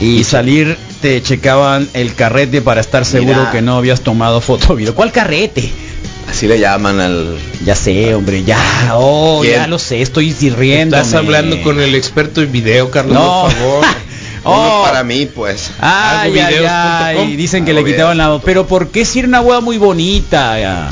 [0.01, 3.51] Y salir te checaban el carrete para estar seguro Mira.
[3.51, 4.95] que no habías tomado foto o video.
[4.95, 5.69] ¿Cuál carrete?
[6.29, 7.37] Así le llaman al...
[7.65, 8.57] Ya sé, hombre, ya,
[8.93, 9.55] oh, ¿Quién?
[9.55, 10.95] ya lo sé, estoy riendo.
[10.95, 13.41] Estás hablando con el experto en video, Carlos, No.
[13.43, 13.85] por favor.
[14.45, 14.83] Uno Oh.
[14.85, 15.71] para mí, pues.
[15.79, 18.39] Ay, ay, dicen que le quitaban la...
[18.43, 20.89] Pero ¿por qué si era una boda muy bonita?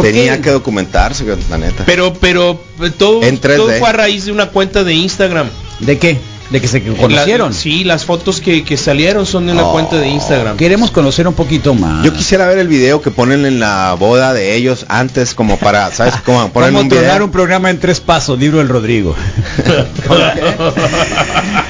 [0.00, 0.42] Tenía qué?
[0.42, 1.82] que documentarse, la neta.
[1.86, 2.60] Pero, pero
[2.96, 3.56] todo, En 3D.
[3.56, 5.48] todo fue a raíz de una cuenta de Instagram.
[5.80, 6.18] ¿De qué?
[6.50, 7.50] ¿De que se conocieron?
[7.52, 9.72] La- sí, las fotos que, que salieron son de una Oh.
[9.72, 10.56] cuenta de Instagram.
[10.56, 12.04] Queremos conocer un poquito más.
[12.04, 15.90] Yo quisiera ver el video que ponen en la boda de ellos antes como para,
[15.90, 16.14] ¿sabes?
[16.24, 17.24] Como ponen ¿Cómo un video.
[17.24, 18.38] un programa en tres pasos?
[18.38, 19.16] Libro del Rodrigo.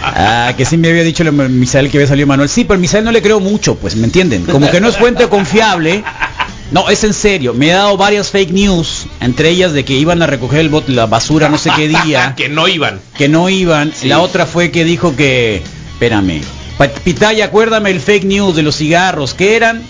[0.03, 2.49] ah, que sí me había dicho el Misael que había salido Manuel.
[2.49, 4.45] Sí, pero el Misael no le creo mucho, pues, ¿me entienden?
[4.45, 6.03] Como que no es fuente confiable.
[6.71, 7.55] No, es en serio.
[7.55, 10.89] Me ha dado varias fake news, entre ellas de que iban a recoger el bot,
[10.89, 13.01] la basura no sé qué día, que no iban.
[13.17, 13.93] que no iban.
[14.05, 16.41] La otra fue que dijo que, espérame,
[17.05, 19.83] Pitaya, acuérdame el fake news de los cigarros, que eran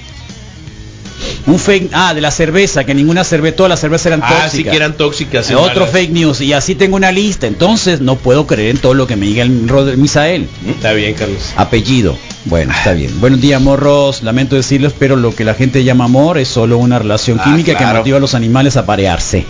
[1.47, 4.53] un fake, ah, de la cerveza, que ninguna cerveza, todas las cervezas eran Ah, tóxicas.
[4.53, 5.51] sí que eran tóxicas.
[5.51, 8.95] y Otro fake news y así tengo una lista, entonces no puedo creer en todo
[8.95, 10.49] lo que me diga el Rod- Misael.
[10.67, 11.53] Está bien, Carlos.
[11.57, 12.17] Apellido.
[12.47, 13.21] Bueno, está bien.
[13.21, 14.23] Buenos días, morros.
[14.23, 17.77] Lamento decirles, pero lo que la gente llama amor es solo una relación Ah, química
[17.77, 19.45] que motiva a los animales a parearse.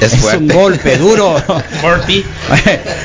[0.00, 1.36] Es un golpe duro.
[1.82, 2.24] Morty.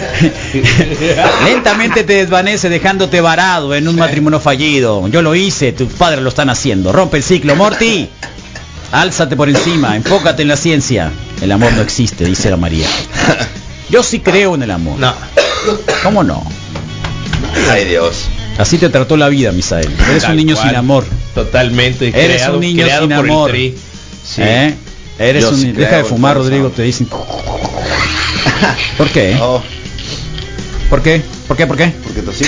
[1.46, 5.08] Lentamente te desvanece dejándote varado en un matrimonio fallido.
[5.08, 6.92] Yo lo hice, tus padres lo están haciendo.
[6.92, 8.10] Rompe el ciclo, Morty.
[8.92, 11.12] Álzate por encima, enfócate en la ciencia.
[11.42, 12.88] El amor no existe, dice la María.
[13.90, 14.98] Yo sí creo en el amor.
[15.00, 15.14] No.
[16.04, 16.44] ¿Cómo no?
[17.70, 18.28] Ay, Dios.
[18.58, 19.90] Así te trató la vida, Misael.
[20.10, 20.68] Eres Tal un niño cual.
[20.70, 21.06] sin amor.
[21.36, 22.08] Totalmente.
[22.08, 23.52] Eres creado- un niño sin por el amor.
[23.52, 23.76] Tri.
[24.26, 24.42] Sí.
[24.44, 24.76] ¿Eh?
[25.20, 26.38] Eres Yo un sí deja de fumar.
[26.38, 27.08] Rodrigo, te dicen.
[28.98, 29.38] ¿Por qué?
[29.42, 29.62] Oh,
[30.90, 31.22] ¿Por qué?
[31.48, 31.68] ¿Por qué?
[31.68, 31.94] ¿Por qué?
[32.04, 32.46] porque tú sí.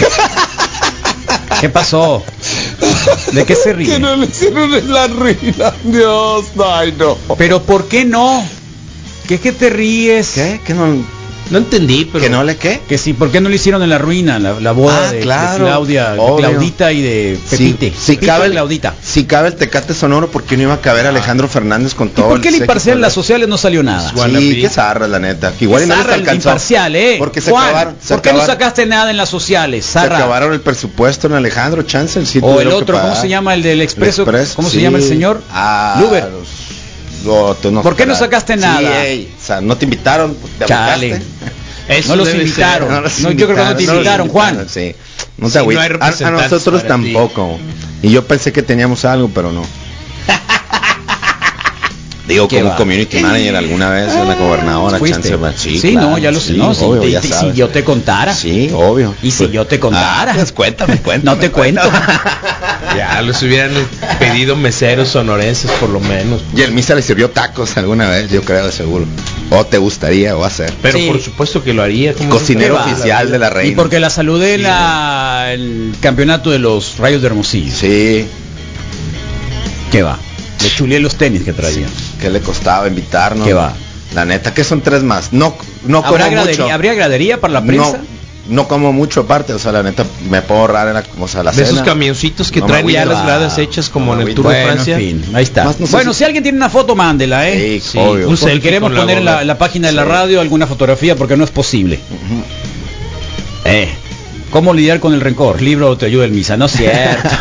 [1.60, 2.24] ¿Qué pasó?
[3.34, 4.00] ¿De qué se ríe?
[4.00, 5.74] le hicieron en la ruina.
[5.84, 7.18] Dios, ay, no.
[7.38, 8.46] Pero ¿por qué no?
[9.28, 10.32] ¿Qué es que te ríes?
[10.36, 10.62] ¿Qué?
[10.66, 11.04] ¿Que no,
[11.50, 12.24] No entendí, pero.
[12.24, 12.82] ¿Que no le qué?
[12.88, 14.38] Que sí, ¿por qué no lo hicieron en la ruina?
[14.40, 16.36] La, la boda Ah, de, de claro, Claudia, de obvio.
[16.50, 17.94] Claudita y de Pepite.
[17.98, 18.94] Si, Pepito cabe y el, Claudita.
[19.04, 22.12] si cabe el Tecate Sonoro, ¿por qué no iba a caber Alejandro Fernández con ¿Y
[22.12, 24.12] todo por qué el imparcial en las sociales no salió nada?
[24.16, 25.52] Sí, qué zarra, la neta.
[25.58, 27.16] Que igual y no les el imparcial, ¿eh?
[27.18, 27.96] Porque se Juan, acabaron.
[28.02, 29.86] se ¿Por qué no sacaste nada en las sociales?
[29.86, 30.18] Se Zarra.
[30.18, 32.26] acabaron el presupuesto en Alejandro Chance.
[32.26, 33.54] Sí O el otro, ¿cómo se llama?
[33.54, 34.26] El del Expreso.
[34.56, 35.42] ¿Cómo se llama el señor?
[35.52, 36.28] Ah, Luber.
[37.62, 39.06] Tú ¿Por qué no sacaste Sí, nada?
[39.06, 41.22] ey, o sea, no te invitaron, te Chale.
[41.88, 42.88] Eso No los invitaron.
[42.90, 42.98] ser.
[42.98, 44.68] No, los No, yo creo que no te los invitaron, Juan.
[44.70, 44.96] Sí.
[45.38, 46.00] No Sí, te no agüites.
[46.02, 46.88] hay a, a nosotros ti.
[46.88, 47.58] tampoco.
[48.02, 49.64] Y yo pensé que teníamos algo, pero no.
[52.30, 52.76] Digo, ¿Qué como va?
[52.78, 55.30] community manager alguna vez en la gobernadora, ¿Fuiste?
[55.32, 55.58] chance.
[55.58, 56.54] Sí, Sí, claro, no, ya lo sé.
[56.54, 57.56] sí, no, si, obvio, te- ya te- si sabes.
[57.56, 58.34] yo te contara.
[58.36, 59.16] Sí, obvio.
[59.24, 60.32] Y si yo te contara.
[60.32, 61.36] Ah, pues cuéntame, cuéntame.
[61.36, 61.82] No te cuento.
[62.96, 63.72] Ya los hubieran
[64.18, 66.42] pedido meseros sonorenses por lo menos.
[66.56, 69.06] Y el Misa le sirvió tacos alguna vez, yo creo, de seguro.
[69.52, 70.74] O te gustaría, o hacer.
[70.82, 71.08] Pero Sí.
[71.08, 72.14] por supuesto que lo haría.
[72.14, 72.86] como Cocinero va?
[72.86, 73.76] oficial de la Y reina.
[73.76, 77.72] porque la saludé en la- el campeonato de los rayos de Hermosillo.
[77.76, 78.26] Sí,
[79.92, 80.20] ¿Qué va?
[80.62, 81.88] Le chuleé los tenis que traía.
[82.20, 83.48] que le costaba invitarnos.
[83.48, 83.74] ¿Qué va?
[84.14, 85.32] La neta, que son tres más.
[85.34, 86.36] No, no como ¿Habrá mucho.
[86.44, 87.98] gradería, ¿Habría gradería para la prensa?
[88.00, 88.20] No,
[88.56, 91.44] no como mucho aparte, o sea, la neta, me puedo ahorrar en la, o sea,
[91.44, 94.34] la De esos camioncitos que No traen ya las gradas hechas como No en el
[94.34, 94.96] Tour de Bueno, Francia.
[94.98, 95.66] en fin, ahí está.
[95.66, 97.80] Más no sé bueno, si- si alguien tiene una foto, mándela, ¿eh?
[97.80, 98.36] Sí, obvio.
[98.36, 100.10] selfie queremos poner en la, la página de la Sí.
[100.10, 102.00] radio alguna fotografía porque no es posible.
[103.66, 103.90] Eh,
[104.52, 105.62] ¿Cómo lidiar con el rencor?
[105.62, 107.30] Libro te ayuda el misa, no es cierto.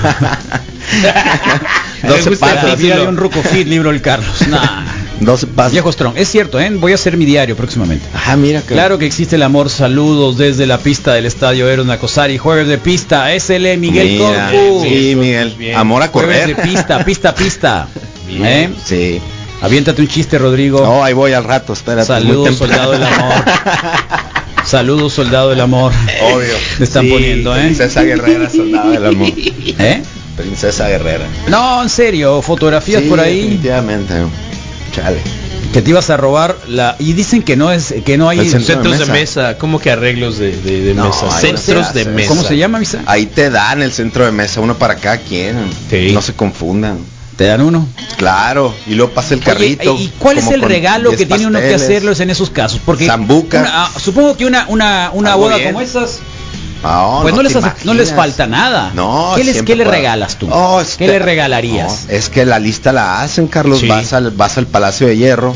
[2.02, 2.68] No se gusta pasa.
[2.68, 4.46] la vida de un ruco fit, libro del Carlos.
[4.48, 4.84] Nah.
[5.20, 5.72] 12 pasos.
[5.72, 6.70] Viejo Strong, es cierto, ¿eh?
[6.70, 8.06] Voy a hacer mi diario próximamente.
[8.14, 8.68] Ah, mira que.
[8.74, 12.78] Claro que existe el amor, saludos desde la pista del estadio Eros Nacosari, jueves de
[12.78, 14.82] pista, SL Miguel Mira, Corpus.
[14.84, 15.54] Sí, Miguel.
[15.58, 15.76] Bien.
[15.76, 16.56] Amor a Jueves correr.
[16.56, 17.88] de pista, pista, pista.
[18.28, 18.44] Bien.
[18.46, 18.70] ¿Eh?
[18.84, 19.20] Sí.
[19.60, 20.80] Aviéntate un chiste, Rodrigo.
[20.82, 22.06] No, ahí voy al rato, espérate.
[22.06, 23.34] Saludos, soldado del amor.
[24.68, 25.92] Saludos, soldado del amor.
[26.34, 26.52] Obvio.
[26.78, 27.62] Me están Sí, poniendo, ¿eh?
[27.62, 29.28] Princesa Guerrera, soldado del amor.
[29.34, 30.02] ¿Eh?
[30.36, 31.24] Princesa Guerrera.
[31.48, 34.14] No, en serio, fotografías Sí, por ahí Definitivamente.
[34.94, 35.18] Chale.
[35.72, 38.98] que te ibas a robar la y dicen que no es que no hay Centros
[38.98, 39.56] de de mesa.
[39.56, 41.30] ¿cómo que arreglos de, de, de No, mesa?
[41.30, 42.28] Centros de mesa.
[42.28, 43.02] ¿Cómo se llama, misa?
[43.06, 45.56] Ahí te dan el centro de mesa, uno para cada quien.
[45.88, 46.10] Sí.
[46.12, 46.98] No se confundan.
[47.38, 47.86] Te dan uno.
[48.16, 49.94] Claro, y luego pasa el carrito.
[49.94, 52.80] Oye, ¿Y cuál es el regalo 10 que tiene uno que hacerlos en esos casos?
[52.84, 53.60] Porque Zambuca.
[53.60, 55.68] una- ah, supongo que una una una boda bien.
[55.68, 56.18] como esas
[56.82, 58.90] No, pues no, les hace- no les falta nada.
[58.92, 60.48] No, ¿Qué les qué le regalas tú?
[60.80, 62.06] Es ¿Qué que- le regalarías?
[62.08, 63.78] No, es que la lista la hacen, Carlos.
[63.80, 63.86] Sí.
[63.88, 65.54] Vas, al, vas al Palacio de Hierro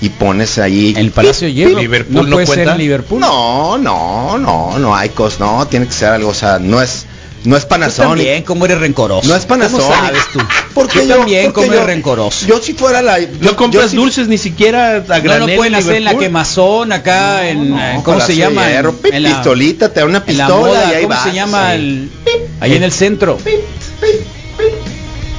[0.00, 0.94] y pones ahí.
[0.96, 1.78] El Palacio de Hierro.
[1.78, 2.72] Liverpool no no puede ser cuenta.
[2.72, 3.20] en Liverpool.
[3.20, 5.38] No, no, no, no hay cosas.
[5.38, 6.30] No, tiene que ser algo.
[6.30, 7.06] O sea, no es.
[7.42, 8.08] No es Tú Panasonic.
[8.10, 9.26] también, cómo eres rencoroso.
[9.26, 9.86] No es Panasonic.
[9.86, 10.40] ¿Cómo sabes tú?
[10.74, 12.46] Porque yo- también, porque cómo yo- eres rencoroso.
[12.46, 13.18] Yo si fuera la...
[13.18, 15.94] No yo- compras yo si- dulces ni siquiera a no granel lo pueden en hacer
[15.94, 18.68] en la quemazón acá en No, eh, no, ¿cómo se llama?
[18.68, 21.14] Hierro, En- en la- pistolita, te da una en la pistola moda, y ahí ¿cómo
[21.14, 21.68] vas, se llama?
[21.70, 21.74] sí.
[21.76, 22.10] el-
[22.60, 23.38] ahí en el centro.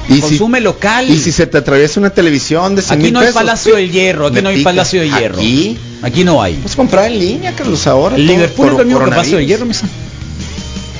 [0.08, 1.08] Y si, Consume local.
[1.08, 3.90] y si se te atraviesa una televisión de 100 Aquí no hay pesos, Palacio del
[3.92, 4.70] Hierro, aquí no hay pica.
[4.70, 5.36] Palacio de Hierro.
[5.38, 6.54] Aquí Aquí no hay.
[6.54, 8.18] puedes comprar en línea, Carlos, ahora.
[8.18, 9.10] Liverpool es lo mismo que.
[9.10, 9.86] Palacio de Hierro, misa.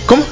[0.07, 0.23] ¿Cómo?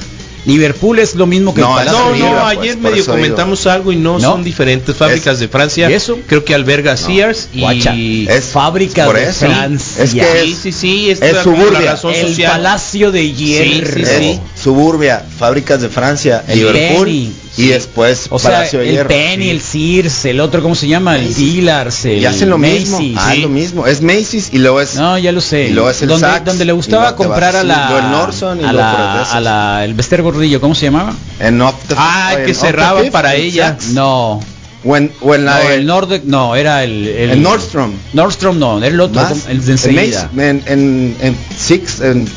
[0.45, 3.07] Liverpool es lo mismo que No, el No, no, pues, ayer medio digo.
[3.13, 4.31] comentamos algo y no, No.
[4.31, 5.89] son diferentes fábricas Es- de Francia.
[5.89, 6.17] ¿y eso?
[6.27, 9.45] Creo que alberga Sears y Guacha, Es fábrica por de eso.
[9.45, 10.03] Francia.
[10.03, 11.91] Es que Sí, es- sí, sí, es, es suburbia.
[11.91, 12.51] el social.
[12.53, 13.87] Palacio de Hierro.
[13.93, 14.39] sí, sí.
[14.61, 19.09] Suburbia, fábricas de Francia, El Liverpool Penny, y después O sea, Palacio de el Hierro.
[19.09, 21.17] Penny, el Sears, el otro, ¿cómo se llama?
[21.17, 21.33] El.
[21.33, 22.97] Dillars, el y hacen lo mismo.
[22.99, 23.17] Macy's.
[23.19, 23.41] Ah, Sí.
[23.41, 23.87] lo mismo.
[23.87, 25.67] Es Macy's y luego es No, ya lo sé.
[25.67, 28.63] Y luego es el donde, Saks, donde le gustaba comprar a la el Nordstrom y
[28.63, 31.13] a la, a la el Bester Gordillo, ¿cómo se llamaba?
[31.39, 33.77] en Off the- Ah, que cerraba para ella.
[33.93, 34.39] No.
[34.83, 37.91] O en, o en la no, de- el Nordec, no, era el el, El Nordstrom.
[38.13, 40.29] Nordstrom no, era el otro, más, el de enseguida.
[40.35, 42.27] En, en, en Six, en,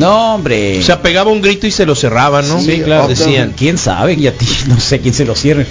[0.00, 0.78] No, hombre.
[0.78, 2.60] O sea, pegaba un grito y se lo cerraba, ¿no?
[2.60, 3.06] Sí, claro.
[3.06, 3.54] Decían.
[3.56, 4.14] ¿Quién sabe?
[4.14, 5.66] Y a ti no sé quién se lo cierre,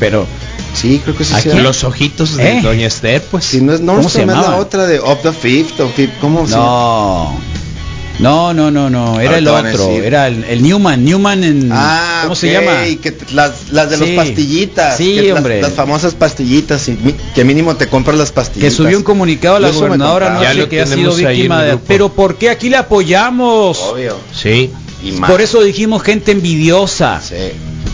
[0.00, 0.26] pero
[0.74, 1.34] sí, creo que sí.
[1.34, 1.50] Aquí.
[1.50, 2.62] Los ojitos de ¿Eh?
[2.62, 3.44] Doña Esther, pues.
[3.44, 6.46] Si no es ¿Cómo se es la otra de Off the Fifth o Fifth, ¿cómo
[6.46, 6.54] se
[8.18, 8.52] no.
[8.52, 12.34] No, no, no, no, era el otro, era el, el Newman, Newman en Ah, ¿cómo
[12.34, 12.72] se llama?
[13.02, 14.06] que las, las de Sí.
[14.14, 14.96] los pastillitas.
[14.96, 15.60] Sí, que las- hombre.
[15.62, 18.74] Las, famosas pastillitas, y mi- que mínimo te compras las Que pastillitas.
[18.74, 21.76] subió un comunicado a la gobernadora anoche lo que ha sido víctima de...
[21.78, 23.78] Pero ¿por qué aquí la apoyamos?
[23.80, 24.16] Obvio.
[24.32, 24.70] Sí.
[25.02, 25.30] Y más.
[25.30, 27.20] Por eso dijimos gente envidiosa.
[27.20, 27.34] Sí.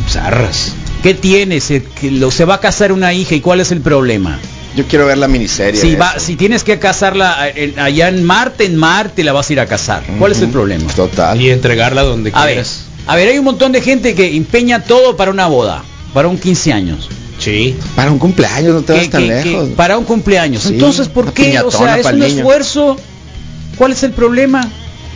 [0.08, 0.72] Zarras.
[1.02, 1.60] ¿Qué tiene?
[1.60, 4.38] Se, que lo- se va a casar una hija y ¿cuál es el problema?
[4.76, 5.80] Yo quiero ver la miniserie.
[5.80, 9.52] Si, va, si tienes que casarla en- allá en Marte, en Marte la vas a
[9.52, 10.02] ir a casar.
[10.18, 10.90] ¿Cuál es el problema?
[10.94, 11.40] Total.
[11.40, 12.84] Y entregarla donde A ver, quieras.
[13.06, 15.82] a ver, hay un montón de gente que empeña todo para una boda,
[16.14, 17.08] para un 15 años.
[17.40, 17.76] Sí.
[17.96, 19.68] Para un cumpleaños no te vas tan que- que- lejos.
[19.70, 20.62] para un cumpleaños.
[20.62, 21.58] Sí, Entonces, ¿por qué?
[21.60, 22.26] O sea, es un niño.
[22.36, 22.96] esfuerzo.
[23.76, 24.68] ¿Cuál es el problema?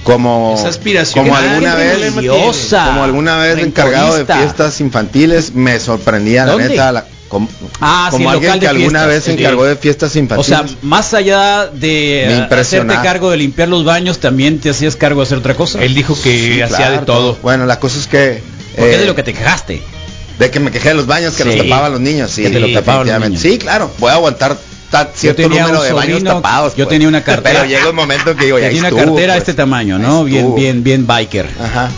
[0.05, 1.25] como Esa aspiración.
[1.25, 6.69] como alguna vez como alguna vez encargado de fiestas infantiles me sorprendía la ¿Dónde?
[6.69, 7.07] neta la-
[7.81, 9.39] Ah, sí, como el alguien local que alguna fiestas, vez se sí.
[9.43, 13.85] encargó de fiestas O infantiles sea, más allá de eh, hacerte cargo de limpiar los
[13.85, 15.83] baños, también te hacías cargo de hacer otra cosa.
[15.83, 17.39] Él dijo que Sí, hacía claro, de todo.
[17.43, 18.43] bueno la cosa es que
[18.77, 19.83] Porque eh, es de lo que te quejaste.
[20.39, 21.49] de que me quejé de los baños que Sí.
[21.49, 23.29] los tapaban los niños sí Que te lo tapaban los definitivamente.
[23.29, 23.43] niños.
[23.43, 24.57] sí claro voy a aguantar
[24.91, 26.89] ta- cierto tenía número un de baños sobrino, tapados yo pues.
[26.95, 29.39] tenía una cartera- pero llega un momento que digo ya Tenía una estuvo, cartera de
[29.41, 29.49] pues.
[29.49, 30.25] este tamaño, ¿no?
[30.25, 31.49] Bien, bien, bien biker.
[31.63, 31.91] ajá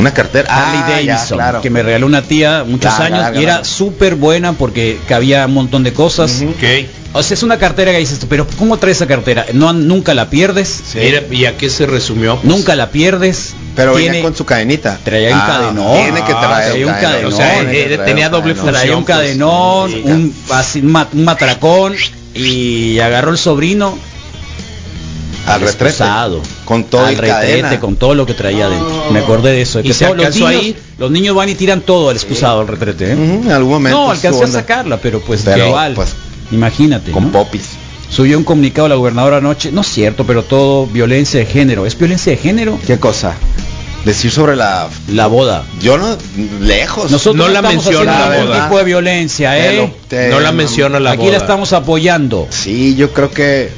[0.00, 1.60] una cartera Harley ah, ya, Davidson, claro.
[1.60, 5.82] que me regaló una tía muchos años y era súper buena porque cabía un montón
[5.82, 6.42] de cosas.
[6.42, 6.86] Ok.
[7.12, 9.44] O sea, es una cartera que dices tú, pero ¿cómo traes esa cartera?
[9.52, 12.36] No, nunca la pierdes, Mira, ¿y a qué se resumió?
[12.36, 13.52] Pues, nunca la pierdes.
[13.74, 15.96] pero tiene, venía con su cadenita traía un Ah, cadenón.
[15.96, 17.32] tiene que traer traía un cadenón.
[17.32, 18.74] O sea, eh, traer tenía un doble cadenón.
[18.74, 19.16] traía un pues.
[19.16, 21.94] cadenón, así, un matracón
[22.32, 23.98] y agarró el sobrino
[25.54, 26.04] al retrete
[26.64, 29.10] con todo al retrete, con todo lo que traía dentro.
[29.10, 29.78] Me acordé de eso.
[29.78, 30.76] de ¿Y que se todos los, niños, ir?
[30.98, 33.10] los niños van y tiran todo al excusado, al retrete.
[33.10, 33.12] ¿eh?
[33.12, 35.94] En algún momento No, alcancé a sacarla, pero pues Pero, igual.
[35.94, 36.10] pues,
[36.52, 37.10] imagínate.
[37.12, 37.32] con ¿no?
[37.32, 37.62] popis
[38.08, 39.70] Subió un comunicado a la gobernadora anoche.
[39.70, 41.86] No es cierto, pero todo violencia de género.
[41.86, 42.76] ¿Es violencia de género?
[42.86, 43.34] qué cosa
[44.04, 45.62] decir sobre la La boda.
[45.80, 46.16] yo no
[46.60, 48.64] lejos Nosotros No la menciona la boda.
[48.64, 49.76] tipo de violencia, Te ¿eh?
[49.76, 51.32] lo- te- No la menciona la Aquí boda.
[51.32, 52.46] la estamos apoyando.
[52.50, 53.70] sí yo creo que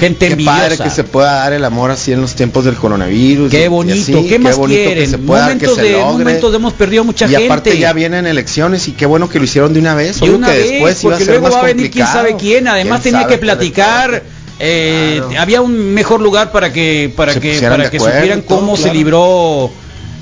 [0.00, 2.76] que Gente qué padre que se pueda dar el amor así en los tiempos del
[2.76, 5.10] coronavirus y- Qué y bonito, así, ¿qué más bonito que quieren?
[5.10, 6.04] se pueda, que momentos se de logre.
[6.24, 7.46] momentos hemos perdido mucha y gente.
[7.46, 10.36] aparte ya vienen elecciones y qué bueno que lo hicieron de una vez Y solo
[10.36, 12.68] una que vez, después iba a ser luego más va a venir quién sabe quién.
[12.68, 14.22] Además ¿Quién tenía que qué de platicar.
[14.58, 15.40] eh, Claro.
[15.42, 18.76] Había un mejor lugar para que para Se que para de que supieran y cómo
[18.76, 18.98] se claro.
[18.98, 19.70] libró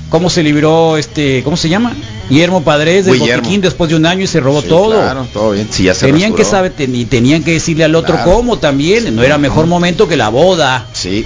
[0.09, 1.93] cómo se libró este cómo se llama
[2.29, 3.43] Guillermo Padres de Guillermo.
[3.43, 4.93] Botiquín después de un año y se robó Sí, todo.
[5.01, 7.95] claro, todo bien sí, ya se Tenían que saber ten- y tenían que decirle al
[7.95, 8.31] otro Claro.
[8.31, 9.15] cómo también.
[9.15, 10.87] No era mejor momento que la boda.
[10.93, 11.25] sí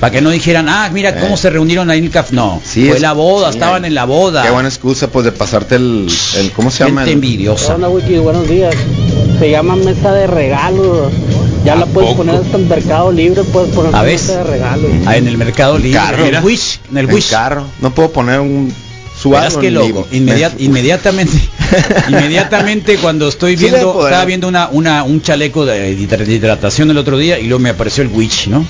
[0.00, 1.16] Para que no dijeran, ah, mira Eh.
[1.20, 2.34] cómo se reunieron ahí en el café.
[2.34, 3.88] No, Sí, fue es- la boda, sí, estaban eh.
[3.88, 4.42] en la boda.
[4.42, 6.08] qué buena excusa pues de pasarte el,
[6.38, 7.76] el cómo se llama Gente el, envidiosa.
[7.76, 8.74] Hola Wiki, buenos días.
[9.38, 11.12] Se llama mesa de regalos.
[11.64, 12.24] Ya ¿A la puedes poco?
[12.24, 14.90] poner hasta en Mercado Libre, puedes poner A mesa de regalos.
[15.06, 17.30] Ah, en el mercado libre, carro, en el Wish, en el Wish.
[17.30, 18.72] carro no puedo poner un
[19.16, 21.36] suave Verás que loco, inmediat- inmediatamente,
[22.08, 27.16] inmediatamente cuando estoy viendo, estaba viendo una, una, un chaleco de, de hidratación el otro
[27.16, 28.64] día y luego me apareció el Wish, ¿no?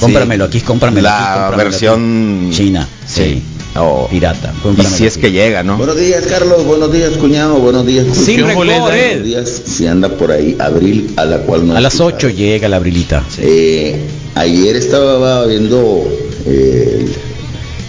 [0.00, 1.70] Cómpramelo aquí, cómpramelo aquí, la cómpramelo aquí.
[1.70, 3.42] versión china, sí,
[3.76, 4.52] o pirata.
[4.56, 6.64] y cómpramelo si es que llega no Buenos días, Carlos.
[6.64, 7.54] Buenos días, cuñado.
[7.56, 8.06] Buenos días.
[8.12, 8.42] Sin.
[8.54, 8.92] Buenos
[9.24, 9.62] días.
[9.66, 11.76] Si anda por ahí, Abril, a la cual no.
[11.76, 12.16] A las escuchaba.
[12.16, 13.22] 8 llega la brilita.
[13.38, 13.96] Eh,
[14.34, 16.04] ayer estaba viendo
[16.46, 17.06] eh,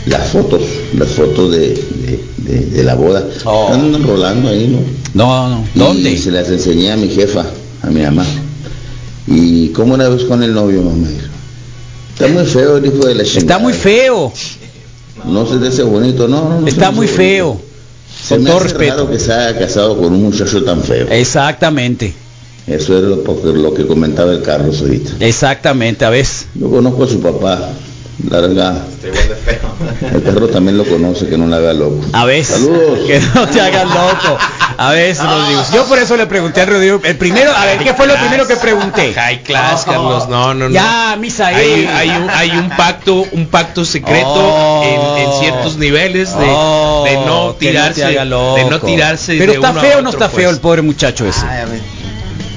[0.05, 0.61] las fotos,
[0.97, 1.69] las fotos de,
[2.37, 3.27] de, de la boda.
[3.45, 3.69] Oh.
[3.73, 4.79] Andan enrolando ahí, ¿no?
[5.13, 5.65] No, no.
[5.73, 6.17] Y ¿Dónde?
[6.17, 7.45] se las enseñé a mi jefa,
[7.81, 8.25] a mi mamá.
[9.27, 11.07] ¿Y cómo la ves con el novio, mamá?
[12.15, 13.39] Está muy feo el hijo de la chingada.
[13.41, 14.33] Está muy feo.
[15.25, 16.61] No se te hace bonito, no, no.
[16.61, 17.47] no Está muy feo.
[17.53, 17.65] bonito.
[18.23, 18.93] Se Con me todo hace respeto.
[18.95, 21.07] raro que se haya casado con un muchacho tan feo.
[21.09, 22.13] Exactamente.
[22.67, 23.17] Eso es lo,
[23.53, 25.11] lo que comentaba el Carlos ahorita.
[25.19, 26.25] Exactamente, a ver.
[26.55, 27.69] Yo conozco a su papá,
[28.29, 28.83] la verdad.
[30.13, 32.01] El perro también lo conoce, que no le haga loco.
[32.13, 32.43] A ver.
[32.45, 32.99] Saludos.
[33.07, 34.37] Que no te hagas loco.
[34.77, 35.63] A ver, Rodrigo.
[35.73, 36.99] Yo por eso le pregunté al Rodrigo.
[37.03, 39.13] El primero, a ver, ¿qué fue lo primero que pregunté?
[39.13, 40.27] High class, Carlos.
[40.27, 40.73] No, no, no.
[40.73, 45.17] Ya, misa Hay, hay un, hay un pacto, un pacto secreto Oh.
[45.17, 49.37] en, en ciertos niveles de, Oh, de no tirarse, de no tirarse.
[49.37, 50.55] Pero de está uno a feo o no está feo pues.
[50.55, 51.45] el pobre muchacho ese.
[51.45, 51.81] Ay, a ver.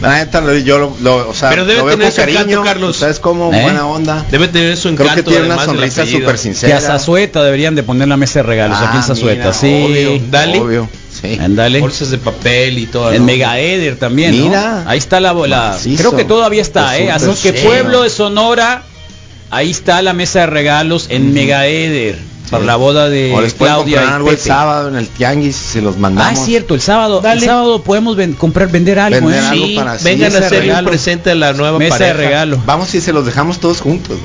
[0.01, 2.41] La neta, yo lo, lo- o sea, Pero debe lo veo tener con su encanto,
[2.41, 2.97] cariño, Carlos.
[2.97, 3.53] ¿Sabes cómo?
[3.53, 3.63] ¿Eh?
[3.63, 4.25] Buena onda.
[4.31, 5.25] Debe tener su Creo encanto.
[5.25, 6.79] que tiene una sonrisa súper Que sincera.
[6.79, 9.41] a Zazueta deberían de poner la mesa de regalos aquí en Ah, Zazueta.
[9.41, 9.85] mira, sí.
[9.87, 10.61] obvio, Dale.
[10.61, 10.89] obvio,
[11.21, 11.39] sí.
[11.41, 11.81] Ándale.
[11.81, 13.13] Bolsas de papel y todo.
[13.13, 13.25] En ¿no?
[13.27, 14.45] Mega Eder también, ¿no?
[14.47, 14.85] Mira.
[14.87, 15.71] Ahí está la bola.
[15.73, 15.99] Macizo.
[16.03, 17.11] Creo que todavía está, ¿eh?
[17.11, 17.53] Así que.
[17.55, 18.85] Pueblo de Sonora,
[19.51, 22.19] ahí está la mesa de regalos en Mega Eder.
[22.51, 25.57] Para la boda de o les Claudia comprar y algo el sábado en el tianguis
[25.57, 26.39] se los Ah, mandamos.
[26.41, 27.21] es cierto, el sábado.
[27.21, 27.41] Dale.
[27.41, 29.47] El sábado podemos ven- comprar, vender algo, Vender ¿eh?
[29.47, 30.89] algo Sí, para- sí, vengan a hacerle un regalo.
[30.91, 32.13] presente a la nueva Mesa pareja.
[32.15, 32.63] de regalo.
[32.67, 34.19] Vamos y se los dejamos todos juntos.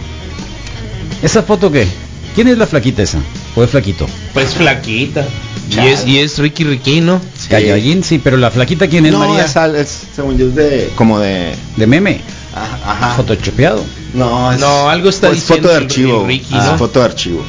[1.22, 1.88] ¿Esa foto qué?
[2.36, 3.20] ¿Quién es la flaquita esa?
[3.56, 4.08] ¿O es flaquito?
[4.34, 5.26] Pues flaquita.
[5.70, 7.22] Y es, y es Ricky Riquino.
[7.38, 7.48] Sí.
[7.50, 9.46] Callallín, sí, pero la flaquita quién es no, María?
[9.46, 12.20] es, es, según yo es de como de De meme,
[12.54, 13.14] ajá, ajá.
[13.16, 13.84] photoshopeado.
[14.14, 16.22] No, es, No, algo está pues, diciendo foto de archivo.
[16.22, 16.78] el Ricky, Ah, ¿no?
[16.78, 17.44] foto de archivo.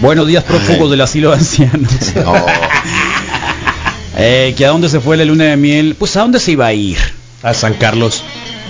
[0.00, 0.90] Buenos días, prófugos Ay.
[0.90, 1.92] del asilo de ancianos.
[2.26, 2.34] Oh,
[4.22, 5.94] Eh, ¿que a dónde se fue la luna de miel?
[5.98, 6.98] Pues a dónde se iba a ir.
[7.42, 8.22] A San Carlos.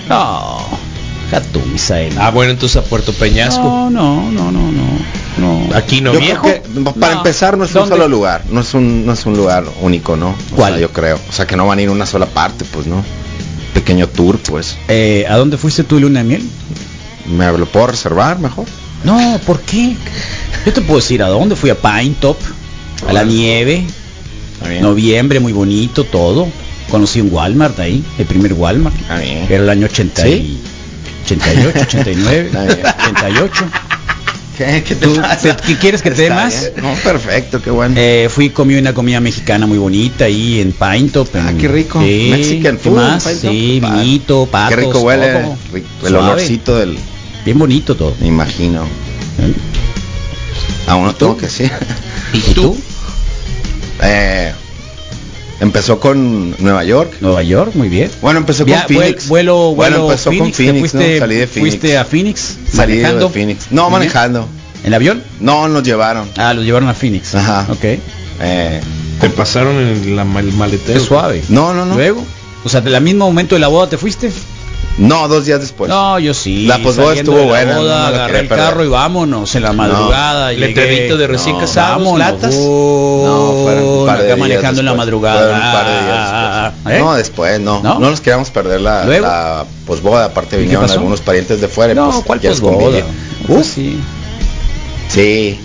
[0.07, 2.13] No, a tú, Misael.
[2.17, 3.61] Ah, bueno, entonces a Puerto Peñasco.
[3.61, 5.75] no, no, no, no, no, no.
[5.75, 6.43] Aquí no yo viejo.
[6.43, 7.17] creo que, para No.
[7.19, 7.95] empezar no es ¿Dónde?
[7.95, 10.29] un solo lugar, no es un no es un lugar único, ¿no?
[10.29, 10.73] O ¿Cuál?
[10.73, 12.87] sea, yo creo, o sea, que no van a ir a una sola parte, pues,
[12.87, 13.03] ¿no?
[13.73, 14.77] Pequeño tour, pues.
[14.87, 16.49] Eh, ¿A dónde fuiste tú, luna de miel?
[17.25, 18.65] ¿Me lo puedo reservar mejor?
[19.03, 19.95] No, ¿por qué?
[20.65, 22.37] Yo te puedo decir a dónde fui a Pine Top,
[23.07, 23.83] a la nieve,
[24.81, 26.47] noviembre, muy bonito, todo.
[26.89, 28.95] Conocí un Walmart ahí, el primer Walmart.
[29.49, 30.59] Era el año 80 y-
[31.25, 32.79] 88, 89, Está bien.
[32.85, 33.65] 88.
[34.57, 35.55] ¿Qué, ¿Qué te ¿Tú- pasa?
[35.55, 36.71] te- qué quieres que te más?
[36.81, 37.95] No, perfecto, qué bueno.
[37.97, 41.29] Eh, fui comí una comida mexicana muy bonita ahí en Pine Top.
[41.35, 42.01] Ah, qué rico.
[42.03, 43.23] Sí, Mexican ¿qué food, más?
[43.23, 44.69] Sí, vinito, patos.
[44.69, 45.57] qué rico huele todo.
[45.73, 46.97] rico, el olorcito del,
[47.45, 48.15] Bien bonito todo.
[48.19, 48.85] me imagino.
[50.87, 51.71] Aún no tengo que decir.
[52.33, 52.77] ¿Y tú?
[54.03, 54.51] Eh,
[55.59, 57.17] empezó con Nueva York.
[57.21, 58.09] Nueva York, muy bien.
[58.19, 59.27] Bueno, empezó Via- con Phoenix.
[59.27, 61.19] Vuelo, vuelo, bueno, empezó Phoenix, con ¿te Phoenix, fuiste, ¿no?
[61.19, 61.69] Salí de Phoenix.
[61.75, 63.29] fuiste a Phoenix Salí de manejando.
[63.29, 63.67] Phoenix.
[63.69, 64.47] No, manejando.
[64.83, 65.21] ¿En avión?
[65.39, 66.27] No, nos llevaron.
[66.35, 67.35] Ah, lo llevaron a Phoenix.
[67.35, 67.67] Ajá.
[67.69, 67.83] Ok.
[67.83, 68.81] Eh,
[69.19, 71.43] Te pasaron en la, el Qué suave.
[71.49, 71.93] no, no, no.
[71.93, 72.25] Luego,
[72.63, 74.31] o sea, del mismo momento de la boda te fuiste.
[74.97, 75.89] No, dos días después.
[75.89, 76.65] no, yo sí.
[76.67, 78.65] La posboda estuvo la buena, boda, no la agarré el perder.
[78.65, 80.51] carro y vámonos en la madrugada.
[80.53, 80.67] llegué.
[80.67, 82.53] Letrerito de recién No, casados, latas.
[82.53, 84.97] No, fueron un par de acá días manejando en la después.
[85.07, 85.39] madrugada.
[85.39, 86.95] Fueron un par de días después.
[86.95, 86.99] ¿Eh?
[86.99, 87.81] No, después, no.
[87.81, 87.99] ¿No?
[87.99, 88.09] ¿No?
[88.09, 90.25] nos queríamos perder la, la posboda.
[90.25, 91.93] Aparte ¿Y qué vinieron algunos parientes de fuera.
[91.93, 92.99] no, pues, ¿cuál posboda?
[93.47, 93.97] Uh, sí.
[95.07, 95.59] sí.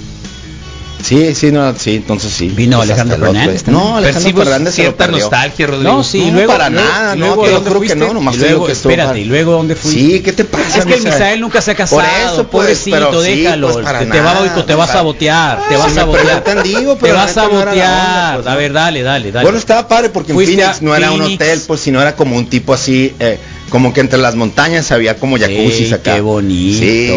[1.06, 2.48] Sí, sí, no, sí, entonces sí.
[2.48, 3.72] Vino Pues Alejandro otro Fernández día.
[3.72, 3.96] No.
[3.96, 5.20] Alejandro Fernández se lo cierta perdió.
[5.20, 5.92] nostalgia, Rodrigo.
[5.92, 8.06] No, sí, No, luego para luego- nada, no, luego te lo ¿dónde juro que fuiste?
[8.08, 9.20] no, nomás Y te digo luego, que estuvo espérate, padre.
[9.20, 10.00] y luego dónde fuiste?
[10.00, 10.78] Sí, ¿qué te pasa?
[10.80, 13.72] Es que el Misael nunca se ha casado, Por eso, pues, pobrecito, pero sí, déjalo,
[13.72, 17.12] pues, para te, te va, te vas a botear, te vas a botear, digo, te
[17.12, 19.44] vas a botear, pues, a ver, dale, dale, dale.
[19.44, 22.34] Bueno, estaba padre porque en Fuiste Phoenix no era un hotel, pues sino era como
[22.36, 23.38] un tipo así, eh,
[23.76, 26.14] como que entre las montañas había como jacuzzi Sí, acá.
[26.14, 27.10] qué bonito, Sí,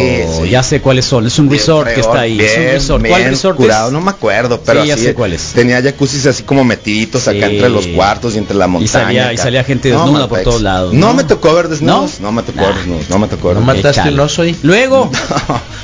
[0.44, 0.50] sí.
[0.50, 3.06] ya sé cuáles son, es un Bien resort que está ahí, es un bien, resort,
[3.06, 3.92] ¿cuál bien resort curado, es?
[3.94, 5.40] No me acuerdo, pero Sí, ya así sé cuál es.
[5.54, 8.92] tenía jacuzzis así como metiditos acá entre los cuartos y entre la montaña.
[9.06, 10.44] salía- y salía gente desnuda por Malpex.
[10.44, 11.14] todos lados, No, ¿no?
[11.14, 12.26] me tocó ver desnudos, ¿No?
[12.26, 12.66] no, me tocó Nah.
[12.66, 14.54] ver desnudos, no me tocó ver No mataste un oso ahí.
[14.62, 15.10] Luego,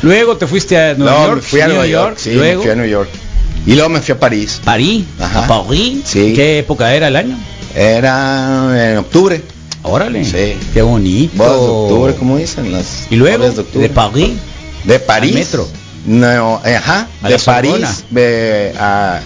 [0.02, 2.74] luego te fuiste a Nueva No, York, me fui a Nueva York, sí, fui a
[2.74, 3.08] New York.
[3.66, 4.60] Y luego me fui a París.
[4.62, 5.46] París, Ajá.
[5.46, 6.34] a París, Sí.
[6.36, 7.38] ¿qué época era el año?
[7.74, 9.40] Era en octubre.
[9.86, 10.56] Órale, Sí.
[10.74, 11.36] qué bonito.
[11.36, 13.88] Bodas de octubre, como dicen las Y luego, de, octubre.
[13.88, 14.30] de París,
[14.84, 15.32] De París.
[15.32, 15.68] Al metro.
[16.06, 17.08] No, eh, ajá.
[17.22, 17.38] A de.
[17.38, 19.20] París de, a,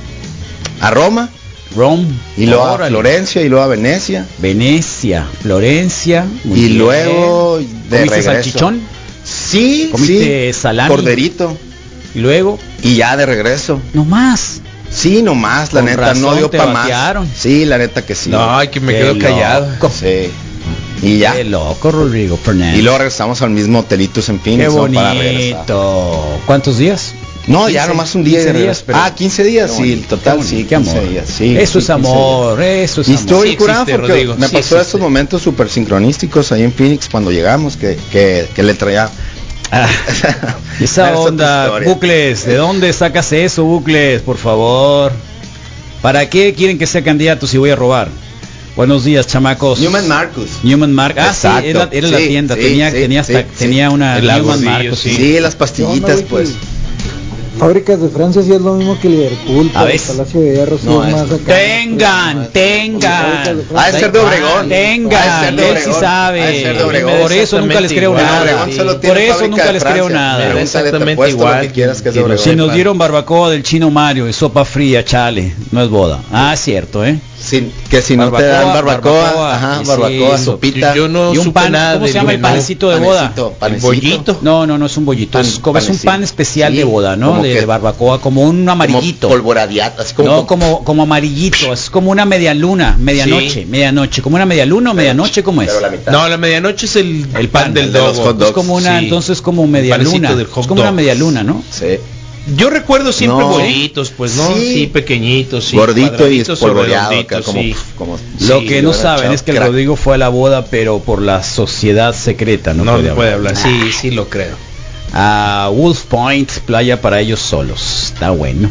[0.81, 1.29] a Roma.
[1.77, 2.05] Rome,
[2.37, 2.91] Y luego a órale.
[2.91, 4.27] Florencia y luego a Venecia.
[4.39, 6.27] Venecia, Florencia.
[6.43, 6.79] muy y bien.
[6.79, 8.33] luego de ¿Comiste regreso.
[8.33, 8.81] salchichón?
[9.23, 10.61] Sí, ¿Comiste sí.
[10.61, 10.89] salami?
[10.89, 11.57] Corderito.
[12.17, 13.81] Y luego, Y ya de regreso.
[13.93, 14.61] no más.
[14.91, 16.89] Sí, nomás, la Con neta, razón no dio para más.
[17.39, 18.31] Sí, la neta que sí.
[18.31, 19.71] No, ay, que me Qué quedo callado.
[19.71, 19.93] loco.
[19.97, 20.29] Sí.
[21.03, 21.34] Y ya.
[21.34, 22.78] Qué loco, Rodrigo Fernández.
[22.78, 24.68] Y luego regresamos al mismo hotelitos en Phoenix.
[24.70, 24.92] Qué ¿no?
[24.92, 25.57] Para regresar.
[25.59, 26.40] bonito.
[26.46, 27.14] ¿Cuántos días?
[27.46, 30.42] No, 15, ya nomás un día 15 de días, Ah, 15 días, sí, bonito, total,
[30.44, 31.09] sí, bonito, qué 15 amor.
[31.11, 31.57] días, sí.
[31.57, 33.20] Eso es amor, eso es Y amor.
[33.22, 36.72] estoy Sí curado existe, porque Rodrigo, me sí pasó estos momentos súper sincronísticos ahí en
[36.72, 39.11] Phoenix cuando llegamos, que, que, que le traía...
[39.72, 39.88] Ah,
[40.80, 41.80] esa onda.
[41.80, 44.20] Bucles, ¿de dónde sacas eso, Bucles?
[44.20, 45.11] Por favor.
[46.03, 48.09] ¿Para qué quieren que sea candidato si voy a robar?
[48.77, 49.81] Buenos días, chamacos.
[49.81, 50.49] Newman Marcus.
[50.62, 51.16] Newman Mark.
[51.18, 51.62] Ah, Exacto.
[51.62, 52.55] sí, era, era la tienda.
[52.55, 53.59] sí, tenía, sí, tenía, hasta- sí, sí.
[53.59, 54.99] tenía una El Newman Marcus.
[55.01, 55.11] sí.
[55.14, 56.55] Sí, las pastillitas, pues.
[57.59, 61.05] Fábricas de Francia sí es lo mismo que Liverpool, A el Palacio de Hierro No,
[61.05, 61.55] es más es- acá.
[61.55, 63.62] Tengan, tengan.
[63.77, 64.68] Ha de ser de Obregón.
[64.71, 66.75] Tengan, él sí sabe.
[67.21, 68.66] Por eso nunca les creo nada.
[69.03, 70.59] Por eso nunca les creo nada.
[70.59, 72.45] Exactamente igual que quieras que es de que Obregón.
[72.45, 76.21] Si nos dieron barbacoa del chino Mario y sopa fría, chale, no es boda.
[76.33, 77.18] Ah, cierto, ¿eh?
[77.90, 80.44] Que si no te dan barbacoa, barbacoa, ajá, sí, barbacoa, sí.
[80.44, 80.94] sopita.
[80.94, 83.20] Yo no y un supe pan, nada ¿cómo se llama el panecito de boda?
[83.34, 83.86] Panecito, panecito.
[83.88, 84.38] bollito.
[84.42, 86.84] No, no, no es un bollito, Pan- es, como, es un pan especial Sí, de
[86.84, 87.30] boda, ¿no?
[87.30, 89.28] como De, que- de barbacoa, como un Como amarillito.
[89.28, 90.28] polvoradeado, así como...
[90.28, 93.66] no, como, como amarillito, es como una media luna, medianoche, Sí.
[93.66, 95.68] medianoche, como una media luna o medianoche, ¿cómo es?
[95.68, 96.12] Pero la mitad.
[96.12, 98.48] No, la medianoche es el, El pan, del el de los hot dogs.
[98.51, 99.05] Es como una, Sí.
[99.05, 100.96] entonces como media panecito luna, del hot es como una dog.
[100.96, 101.62] media luna, ¿no?
[101.70, 101.86] Sí.
[102.57, 103.59] Yo recuerdo siempre No.
[104.16, 104.55] pues, ¿no?
[104.55, 104.74] Sí.
[104.74, 107.12] Sí, pequeñitos, sí, Gordito y espolvoreado
[107.45, 107.74] como, sí.
[107.97, 108.18] como...
[108.41, 109.68] Lo que no saben es que el crack.
[109.68, 113.32] Rodrigo fue a la boda, pero por la sociedad secreta, no, No, puede no puede
[113.34, 113.57] hablar.
[113.57, 113.82] hablar.
[113.82, 114.57] Sí, sí lo creo.
[115.12, 118.05] A Wolf Point, playa para ellos solos.
[118.14, 118.70] Está bueno.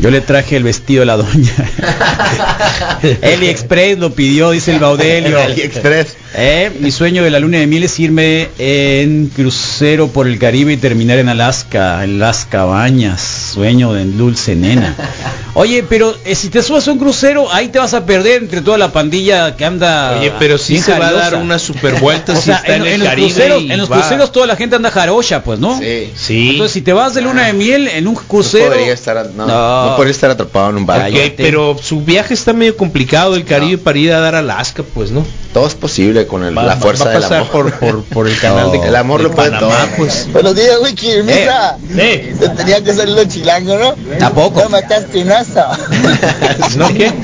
[0.00, 1.52] Yo le traje el vestido de la doña.
[3.22, 5.40] Eli Express lo pidió, dice el Baudelio.
[5.40, 6.16] AliExpress.
[6.36, 10.72] Eh, mi sueño de la luna de miel es irme en crucero por el Caribe
[10.72, 13.20] y terminar en Alaska, en las cabañas.
[13.54, 14.96] Sueño de dulce nena.
[15.54, 18.60] Oye, pero eh, si te subes a un crucero, ahí te vas a perder entre
[18.62, 20.18] toda la pandilla que anda.
[20.18, 22.74] Oye, pero sí bien se va a dar una super vuelta O si sea, está
[22.74, 24.90] en, en, el en los Caribe cruceros, en los va- cruceros toda la gente anda
[24.90, 25.78] jarocha, pues, ¿no?
[25.78, 26.10] Sí.
[26.16, 26.48] Sí.
[26.50, 29.46] Entonces, si te vas de luna de miel en un No crucero, podría estar, no,
[29.46, 29.90] No.
[29.90, 31.16] no podría estar atrapado en un barco.
[31.36, 35.12] Pero su viaje está medio complicado del Caribe para ir a dar a Alaska, pues,
[35.12, 35.24] ¿no?
[35.52, 37.50] Todo es posible con el- Va- la fuerza va a del pasar amor.
[37.52, 39.88] por, por, por el canal de El amor de lo puede Panamá, todo.
[39.96, 40.28] pues.
[40.32, 41.08] Buenos días, Wiki.
[41.10, 43.94] Eh, Te tenía que salir los chilangos, ¿no?
[44.18, 44.60] Tampoco.
[44.62, 45.60] No mataste espinazo.
[46.76, 47.12] ¿No qué?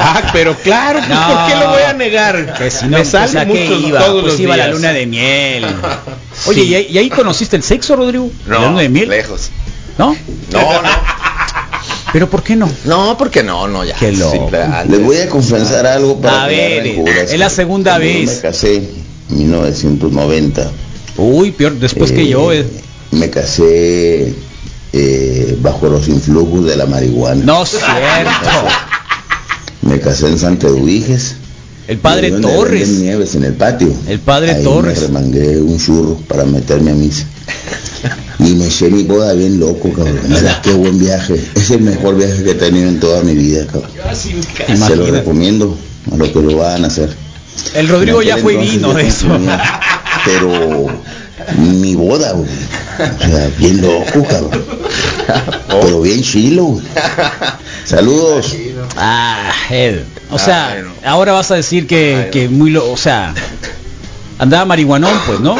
[0.00, 1.26] Ah, pero claro, pues, No.
[1.28, 2.54] ¿por qué lo voy a negar?
[2.54, 3.98] que si no, Me sale pues, ¿a qué mucho iba?
[4.00, 4.76] todos Pues los iba a la días.
[4.76, 5.66] luna de miel.
[6.46, 6.68] Oye, Sí.
[6.68, 8.30] ¿y, ahí, y ahí conociste el sexo, Rodrigo?
[8.46, 9.08] ¿La luna de miel?
[9.08, 9.50] lejos.
[9.98, 10.16] ¿No?
[10.52, 10.88] No, no.
[12.12, 12.70] ¿Pero por qué no?
[12.84, 13.94] No, porque no, no, ya.
[13.96, 14.50] Qué loco.
[14.88, 16.54] Les voy a confesar algo para A que
[17.04, 18.36] ver, es la segunda vez.
[18.36, 18.76] Me casé
[19.30, 20.70] en 1990.
[21.18, 22.52] Uy, peor, después que eh, yo.
[22.52, 22.64] eh.
[23.10, 24.34] Me casé
[24.92, 27.44] eh, bajo los influjos de la marihuana.
[27.44, 27.86] No es cierto.
[29.82, 31.36] Me casé en Santa Eduviges.
[31.88, 32.88] El padre Torres.
[32.90, 33.92] nieves en el patio.
[34.06, 35.00] El padre Ahí Torres.
[35.00, 37.24] Me remangué un churro para meterme a misa.
[38.40, 40.20] Y me eché mi boda bien loco, cabrón.
[40.28, 41.34] Mira qué buen viaje.
[41.56, 43.90] Es el mejor viaje que he tenido en toda mi vida, cabrón.
[44.14, 45.10] Se lo Imagínate.
[45.10, 45.76] recomiendo
[46.12, 47.10] a los que lo van a hacer.
[47.74, 49.26] El Rodrigo ya fue vino de eso.
[50.24, 50.86] Pero
[51.56, 52.48] mi boda, güey.
[52.48, 54.64] O sea, bien loco, cabrón.
[55.68, 56.84] Pero bien chilo, güey.
[57.84, 58.54] Saludos.
[58.96, 60.04] Ah, él.
[60.30, 60.92] O sea, bueno.
[61.04, 63.34] ahora vas a decir que, que muy lo, o sea,
[64.38, 65.56] andaba marihuanón, pues, ¿no?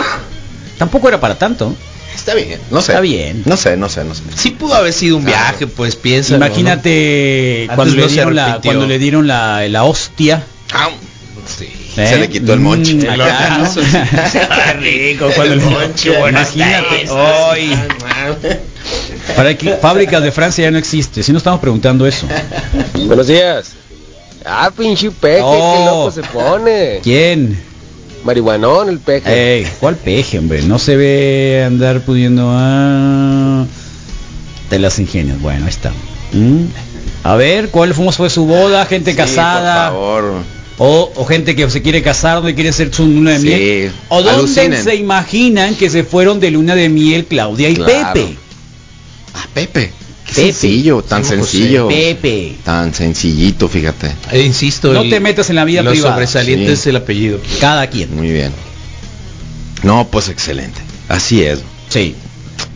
[0.78, 1.74] Tampoco era para tanto.
[2.14, 2.60] Está bien.
[2.70, 2.92] No sé.
[2.92, 3.42] Está bien.
[3.46, 4.22] No sé, no sé, no sé.
[4.36, 6.34] Sí pudo haber sido un viaje, pues piensa.
[6.36, 10.44] Imagínate cuando, le dieron la, cuando le dieron la, la hostia.
[10.72, 10.90] Ah,
[11.46, 11.66] Sí.
[11.98, 12.06] ¿Eh?
[12.08, 12.94] Se le quitó el monche.
[12.94, 13.70] Mm, El acá,
[14.80, 17.70] rico cuando El le- monche, buenas Imagínate, hoy.
[19.36, 22.26] Para que fábricas de Francia ya no existe, si no estamos preguntando eso.
[23.06, 23.72] Buenos días.
[24.44, 25.74] Ah, pinche peje, Oh.
[25.76, 27.00] qué loco se pone.
[27.02, 27.60] ¿Quién?
[28.24, 29.56] Marihuanón el peje.
[29.58, 30.62] Ey, ¿cuál peje, hombre?
[30.62, 33.64] No se ve andar pudiendo ah,
[34.70, 35.40] de las ingenias.
[35.40, 35.90] Bueno, ahí está.
[36.32, 36.64] ¿Mm?
[37.24, 38.84] A ver, ¿cuál fue, fue su boda?
[38.86, 39.90] Gente Sí, casada.
[39.90, 40.32] Por favor.
[40.80, 43.92] O, o gente que se quiere casar, donde quiere hacer su luna de Sí, miel.
[44.10, 44.84] O dónde alucinen.
[44.84, 48.12] se imaginan que se fueron de luna de miel Claudia y Claro.
[48.14, 48.36] Pepe.
[49.34, 49.92] Ah, Pepe.
[50.26, 50.52] Qué Pepe.
[50.52, 51.40] sencillo, tan Sí, José.
[51.52, 51.88] sencillo.
[51.88, 52.56] Pepe.
[52.62, 54.12] Tan sencillito, fíjate.
[54.30, 56.14] Eh, insisto, No el- te metas en la vida lo privada.
[56.14, 56.72] sobresaliente Sí.
[56.74, 57.40] es el apellido.
[57.60, 58.14] Cada quien.
[58.14, 58.52] Muy bien.
[59.82, 60.80] No, pues excelente.
[61.08, 61.60] Así es.
[61.88, 62.14] Sí.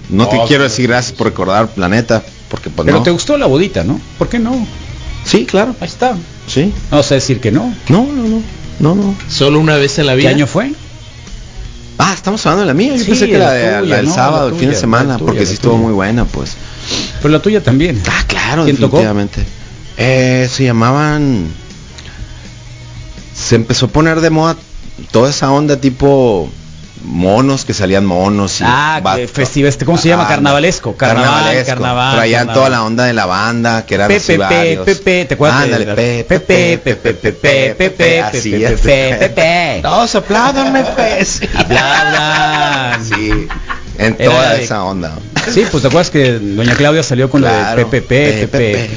[0.09, 3.03] No te quiero decir gracias por recordar, planeta, porque pues Pero no.
[3.05, 4.01] te gustó la bodita, ¿no?
[4.19, 4.67] ¿Por qué no?
[5.25, 5.75] Sí, claro.
[5.81, 6.17] Ahí está.
[6.53, 6.73] Sí.
[6.91, 7.75] No vas a decir que no.
[7.89, 8.43] No, no, no.
[8.81, 9.15] No, no.
[9.29, 10.31] Solo una vez en la ¿Qué vida.
[10.31, 10.73] año fue?
[11.99, 12.97] Ah, estamos hablando de la mía.
[12.97, 14.71] Yo Sí, pensé que la, la de- tuya, la del no, sábado, la el fin
[14.71, 16.57] de semana, tuya, porque sí estuvo muy buena, pues.
[17.21, 18.03] Pero la tuya también.
[18.09, 18.97] Ah, claro, ¿Quién tocó?
[18.99, 19.45] definitivamente.
[19.97, 21.47] Eh, se llamaban.
[23.35, 24.57] Se empezó a poner de moda
[25.11, 26.51] toda esa onda tipo
[27.05, 28.61] monos, que salían monos.
[28.61, 30.25] Y Ah, este, ¿cómo se llama?
[30.25, 30.97] Ah, Carnavalesco.
[30.97, 31.67] Carnaval, carnavalesco.
[31.71, 32.17] carnaval.
[32.17, 32.55] Traían carnaval.
[32.55, 34.81] toda la onda de la banda, que eran así Pepe.
[34.85, 35.63] Pepe, ¿te acuerdas?
[35.63, 38.69] Ándale, Pepe, Pepe, Pepe, Pepe, Pepe, Pepe.
[38.69, 39.79] Pepe, Pepe.
[39.83, 41.41] Todos apláudanme, pues.
[41.57, 43.05] Aplaudan.
[43.05, 43.49] Sí,
[44.07, 45.19] en Era toda de- esa onda.
[45.53, 47.71] Sí, pues te acuerdas que doña Claudia salió con Claro.
[47.71, 48.91] lo de Pepe, Pepe,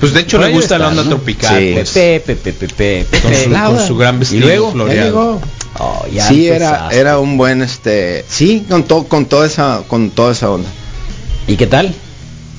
[0.00, 1.10] Pues de hecho le gusta la onda ¿no?
[1.10, 1.56] tropical.
[1.58, 1.70] Sí.
[1.74, 3.20] pues, Pepe, Pepe, Pepe, Pepe.
[3.22, 5.40] con, su, con su gran Y vestido luego, floreado.
[5.78, 10.10] Oh, ya sí, era, era un buen, este, sí, con todo, con toda esa, con
[10.10, 10.68] toda esa onda.
[11.46, 11.94] ¿Y qué tal?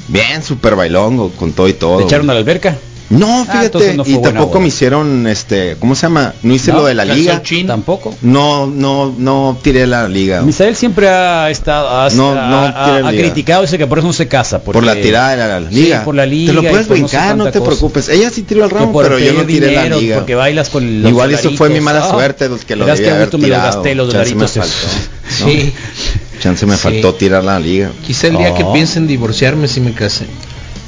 [0.07, 1.97] Bien, super bailongo, con todo y todo.
[1.99, 2.75] ¿Te echaron a la alberca?
[3.13, 4.59] No, Ah, fíjate, no y tampoco boda.
[4.61, 6.33] me hicieron, este, ¿cómo se llama?
[6.41, 6.79] No hice ¿No?
[6.79, 7.41] lo de la liga.
[7.67, 8.15] Tampoco.
[8.21, 10.41] No, no, no tiré la liga.
[10.41, 13.23] Misael siempre ha estado ha, No, no ha- ha liga.
[13.23, 15.69] criticado dice que por eso no se casa porque por la tirada de la, la
[15.69, 15.99] liga.
[15.99, 17.65] Sí, por la liga Te lo puedes por no sé brincar, no, te cosa.
[17.65, 18.09] preocupes.
[18.09, 20.15] Ella sí tiró el que ramo, pero yo no tiré dinero, la liga.
[20.17, 23.03] porque bailas con los Igual eso fue mi mala Ah, suerte, los que lo debía
[23.03, 23.75] qué haber gusto me los tirado.
[23.75, 24.71] gasté los Chance me dolaritos.
[24.73, 25.13] faltó.
[25.51, 25.73] Sí.
[26.41, 27.91] Chance me faltó tirar la liga.
[28.05, 28.73] Quizá el día que Oh.
[28.73, 30.25] piense en divorciarme si me casé.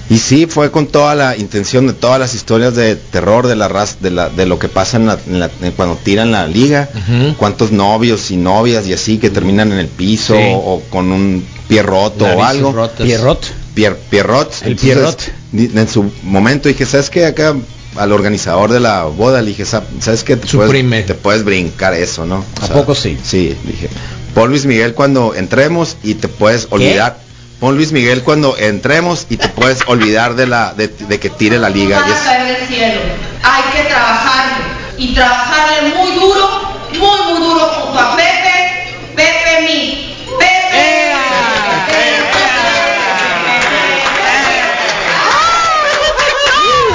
[0.09, 3.67] Y sí, fue con toda la intención de todas las historias de terror de la
[3.67, 6.45] raza, de, la, de lo que pasa en la, en la- en cuando tiran la
[6.47, 6.89] liga,
[7.37, 10.43] cuántos novios y novias y así que terminan en el piso Sí.
[10.53, 12.71] o, con un pie roto o algo.
[12.71, 13.03] rotas.
[13.05, 13.43] Pierrot.
[13.73, 14.53] Pier, Pierrot.
[14.61, 15.31] El Entonces, Pierrot.
[15.77, 17.25] En su momento dije, ¿sabes qué?
[17.25, 17.55] Acá
[17.97, 20.35] al organizador de la boda le dije, "Sa- ¿sabes qué?
[20.35, 20.89] Te Suprime.
[20.89, 22.45] puedes, te puedes brincar eso, ¿no?
[22.61, 23.17] ¿A poco sí?
[23.23, 23.89] Sí, dije.
[24.35, 27.24] Pon Luis Miguel cuando entremos y te puedes olvidar.
[27.65, 31.57] Pon Luis Miguel cuando entremos y te puedes olvidar de la de, de que tire
[31.57, 31.99] la liga.
[31.99, 33.01] van Y a es- caer del cielo.
[33.41, 34.53] Hay que trabajarle
[34.99, 36.61] y trabajarle muy duro,
[36.91, 41.15] muy muy duro junto a Pepe, Pepe mi, Pepe.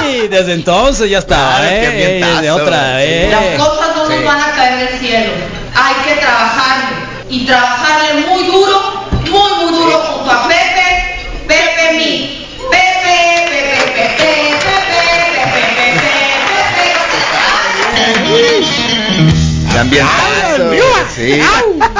[0.03, 3.29] Sí, desde entonces ya estaba, Claro, qué eh, de otra, eh.
[3.29, 5.31] Las cosas no nos van a caer del cielo.
[5.75, 6.85] Hay que trabajarle
[7.29, 8.90] y trabajarle muy duro,
[19.79, 20.71] Ambientazo,
[21.15, 21.39] sí.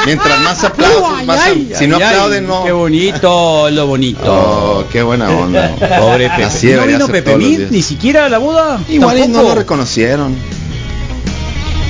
[0.06, 1.42] Mientras más aplausos, más
[1.74, 2.64] si no Ay, ay, aplauden, no.
[2.66, 4.22] Qué bonito, lo bonito.
[4.26, 5.76] Oh, qué buena onda.
[6.00, 6.44] Pobre Pepe.
[6.44, 8.80] Así ¿No vino Pepe ni siquiera a la boda?
[8.90, 10.36] Igual no lo reconocieron.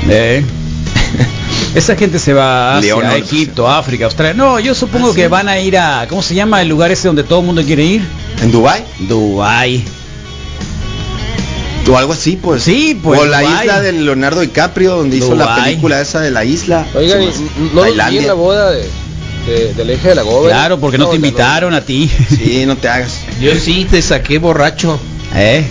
[0.09, 0.43] Eh.
[1.75, 4.33] Esa gente se va a Asia, León, a no, Egipto, África, Australia.
[4.33, 7.23] No, yo supongo que van a ir a, ¿cómo se llama el lugar ese donde
[7.23, 8.01] todo el mundo quiere ir?
[8.41, 8.83] ¿En Dubai?
[8.99, 9.83] Dubai.
[11.89, 12.63] O algo así, pues.
[12.63, 16.45] Sí, pues, O la isla de Leonardo DiCaprio, donde hizo la película esa de la
[16.45, 16.85] isla.
[16.93, 18.87] Oigan, Sí, ¿y ¿no en la boda de,
[19.47, 20.51] de- del eje de la Gober?
[20.51, 22.09] Claro, porque no te invitaron a ti.
[22.29, 23.19] Sí, no te hagas.
[23.39, 24.99] Yo sí te saqué borracho.
[25.35, 25.65] ¿Eh?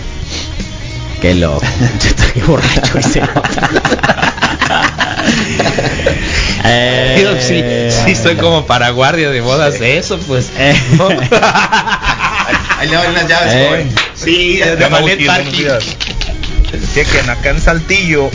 [1.21, 1.61] Qué loco.
[2.33, 3.21] Qué borracho ese.
[6.65, 7.61] Eh, Yo sí,
[8.05, 10.49] sí estoy como para guardia de bodas de eso, pues.
[10.57, 10.75] Eh.
[12.81, 13.67] Ahí le doy las llaves, Eh.
[13.69, 13.95] joven.
[14.15, 15.65] Sí, de Llama ballet parking.
[17.29, 18.31] acá en Saltillo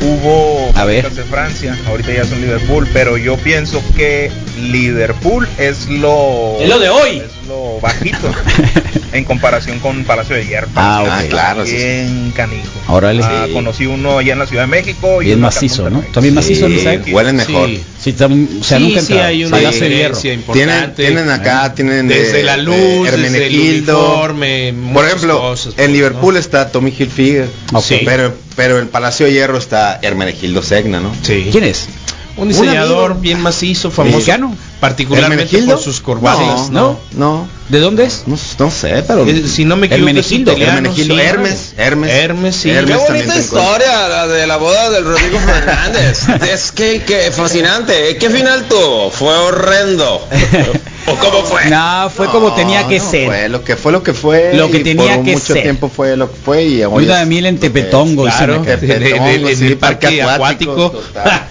[0.00, 1.10] hubo A ver.
[1.10, 6.78] de Francia, ahorita ya son Liverpool, pero yo pienso que Liverpool es lo Es lo
[6.78, 7.18] de hoy.
[7.18, 8.34] es lo bajito
[9.12, 10.68] en comparación con Palacio de Hierro.
[10.74, 11.28] Ah, Ah, ok.
[11.30, 11.76] claro, sí, sí.
[11.76, 12.70] Bien canijo.
[12.88, 13.22] Órale.
[13.24, 13.52] Ah, Sí.
[13.52, 16.00] conocí uno allá en la Ciudad de México y Bien macizo, ¿no?
[16.12, 17.02] También macizo, Sí, Misael.
[17.12, 17.68] huelen mejor.
[17.68, 17.82] Sí.
[18.00, 18.18] Sí, o
[18.64, 20.16] sea, Sí, nunca sí hay una Palacio de Hierro.
[20.52, 25.66] Tienen, tienen acá, tienen de- desde la de luz, desde el uniforme, Por ejemplo, cosas,
[25.68, 26.40] en pues, Liverpool ¿no?
[26.40, 27.84] está Tommy Hilfiger, Ok.
[27.84, 28.00] Sí.
[28.04, 31.12] pero pero en Palacio de Hierro está Hermenegildo Segna, ¿no?
[31.22, 31.48] Sí.
[31.52, 31.88] ¿Quién es?
[32.36, 33.20] Un diseñador amigo.
[33.22, 34.54] bien macizo, famoso, ¿Mexicano?
[34.80, 38.24] particularmente por sus corbatas, No, no, ¿De dónde es?
[38.26, 40.50] no, no sé, pero Eh, si no me equivoco, es Hermenegildo.
[40.52, 41.20] italiano, Hermenegildo, sí.
[41.22, 42.70] Hermes, Hermes, Hermes, sí.
[42.70, 46.28] Hermes Qué bonita historia la de la boda del Rodrigo Fernández.
[46.52, 48.16] es que, que fascinante.
[48.18, 49.10] ¿Qué final tuvo?
[49.10, 50.26] Fue horrendo.
[51.08, 51.66] ¿O cómo fue?
[51.70, 53.26] No, fue como No, tenía que no ser.
[53.28, 54.52] Fue lo que fue lo que fue.
[54.54, 55.62] Lo que tenía por que mucho ser.
[55.62, 57.58] tiempo fue lo que fue y hoy es de miel en.
[57.58, 60.90] Tepetongo, Claro, en sí, el parque acuático.
[60.90, 61.48] total.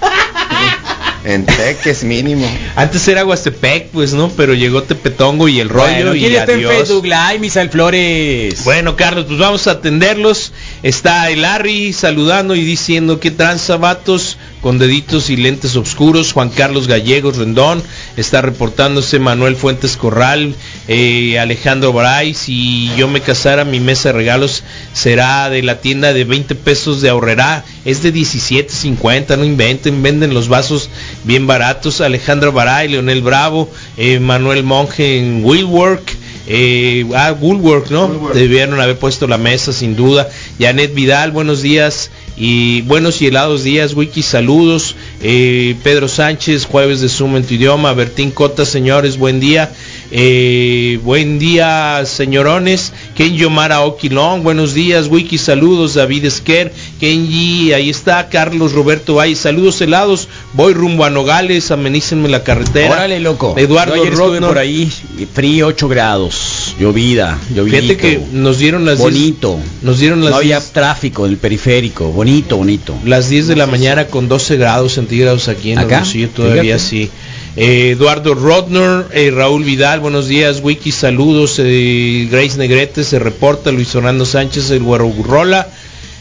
[1.25, 2.47] En Teques mínimo.
[2.75, 4.29] Antes era Huastepec, pues, ¿no?
[4.29, 6.73] Pero llegó Tepetongo y el rollo Bueno, y ¿quién está en adiós.
[6.75, 7.39] Facebook Live?
[7.39, 8.63] Misael Flores.
[8.63, 10.53] Bueno, Carlos, pues vamos a atenderlos.
[10.83, 16.31] Está el Larry saludando y diciendo que tranza vatos con deditos y lentes oscuros.
[16.31, 17.83] Juan Carlos Gallegos Rendón
[18.17, 20.55] está reportándose Manuel Fuentes Corral,
[20.87, 22.33] eh, Alejandro Baray.
[22.33, 24.63] Si yo me casara, mi mesa de regalos
[24.93, 27.65] será de la tienda de 20 pesos de ahorrerá.
[27.85, 30.89] Es de 17.50, no inventen, venden los vasos
[31.23, 32.01] bien baratos.
[32.01, 36.25] Alejandro Baray, Leonel Bravo, eh, Manuel Monge en Willwork.
[36.47, 38.29] Eh, ah, Woolwork, ¿no?
[38.33, 40.29] Debieron haber puesto la mesa sin duda.
[40.59, 42.11] Janet Vidal, buenos días.
[42.37, 44.95] y buenos y helados días, Wiki, saludos.
[45.21, 47.93] Eh, Pedro Sánchez, jueves de Zoom en tu idioma.
[47.93, 49.71] Bertín Cota, señores, buen día.
[50.17, 52.93] Eh, buen día, señorones.
[53.15, 55.09] Ken Yomara Oquilón, buenos días.
[55.09, 55.95] Wiki, saludos.
[55.95, 58.29] David Esquer, Kenji, ahí está.
[58.29, 60.29] Carlos Roberto Valle, saludos helados.
[60.53, 62.91] Voy rumbo a Nogales, amenícenme la carretera.
[62.91, 63.55] Órale, loco.
[63.57, 64.51] Eduardo Rodnor.
[64.51, 64.89] por ahí,
[65.33, 67.81] frío 8 grados, llovida, llovida.
[67.81, 69.59] Fíjate que nos dieron las 10 bonito.
[69.81, 72.95] nos dieron las no había 10 tráfico en el periférico, bonito, bonito.
[73.03, 76.03] Las 10 de la mañana con 12 grados centígrados aquí en ¿Acá?
[76.33, 76.79] Todavía Fíjate.
[76.79, 77.11] sí.
[77.57, 83.71] Eh, Eduardo Rodner, eh, Raúl Vidal, buenos días, Wiki, saludos, eh, Grace Negrete se reporta,
[83.71, 85.69] Luis Fernando Sánchez, el Guarurrola,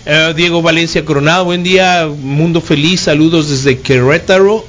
[0.07, 4.65] eh, Diego Valencia Coronado, buen día, Mundo Feliz, saludos desde Querétaro.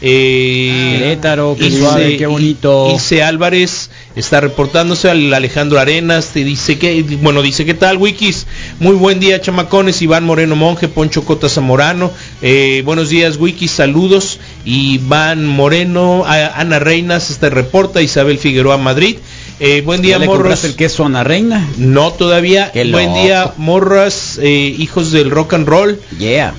[0.00, 2.90] Eh, Querétaro, qué Ilse- suave, qué bonito.
[2.92, 8.46] Ilse Álvarez está reportándose al Alejandro Arenas, te dice que, bueno, dice qué tal Wikis,
[8.80, 12.10] muy buen día chamacones, Iván Moreno Monje, Poncho Cota Zamorano,
[12.40, 19.16] eh, buenos días Wikis, saludos, Iván Moreno, a- Ana Reinas, este reporta, Isabel Figueroa Madrid,
[19.60, 21.68] eh, buen día ¿Ya le morros, compraste el queso a Ana Reina?
[21.76, 23.22] no todavía, Qué buen loco.
[23.22, 26.54] día morras, eh, hijos del rock and roll, Yeah.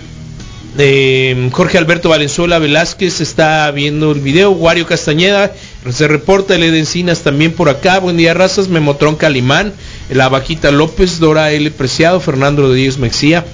[0.80, 4.52] Eh, Jorge Alberto Valenzuela Velázquez está viendo el video.
[4.52, 5.54] Wario Castañeda
[5.90, 6.56] se reporta.
[6.56, 8.00] El Encinas también por acá.
[8.00, 8.68] Buen día, razas.
[8.68, 9.74] Memotron Calimán.
[10.10, 11.20] La Vaquita López.
[11.20, 11.70] Dora L.
[11.72, 12.20] Preciado.
[12.20, 13.46] Fernando Rodríguez Mexía.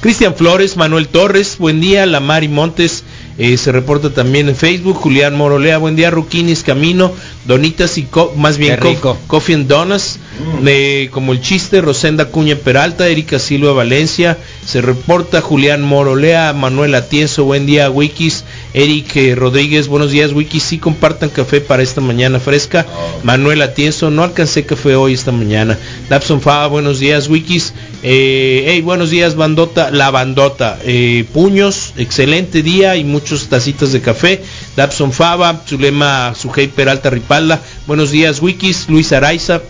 [0.00, 3.02] Cristian Flores, Manuel Torres, buen día, la Mari Montes
[3.38, 7.12] eh, se reporta también en Facebook, Julián Morolea, buen día, Ruquinis Camino,
[7.44, 10.18] Donitas y co- más bien co- Coffee and Donuts,
[10.66, 16.94] eh, como el chiste, Rosenda Cuña Peralta, Erika Silva Valencia, se reporta Julián Morolea, Manuel
[16.94, 18.44] Atienzo, buen día, Wikis,
[18.76, 22.84] Eric eh, Rodríguez, buenos días, Wikis, sí compartan café para esta mañana fresca,
[23.22, 25.78] Manuel Atienzo, no alcancé café hoy esta mañana,
[26.10, 27.72] Dabson Fava, buenos días, Wikis,
[28.02, 34.02] eh, hey, buenos días, bandota, la bandota, eh, puños, excelente día y muchos tacitas de
[34.02, 34.42] café,
[34.76, 39.62] Dabson Fava, Zulema Sujei Peralta Ripalda, buenos días, Wikis, Luis Araiza,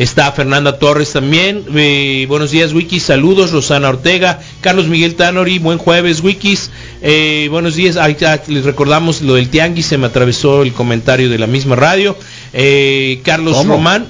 [0.00, 1.66] Está Fernanda Torres también.
[1.74, 3.02] Eh, buenos días, Wikis.
[3.02, 4.40] Saludos, Rosana Ortega.
[4.62, 5.58] Carlos Miguel Tanori.
[5.58, 6.70] Buen jueves, Wikis.
[7.02, 7.96] Eh, buenos días.
[7.96, 8.16] Ahí
[8.48, 9.86] les recordamos lo del Tianguis.
[9.86, 12.16] Se me atravesó el comentario de la misma radio.
[12.52, 13.74] Eh, Carlos ¿Cómo?
[13.74, 14.06] Román.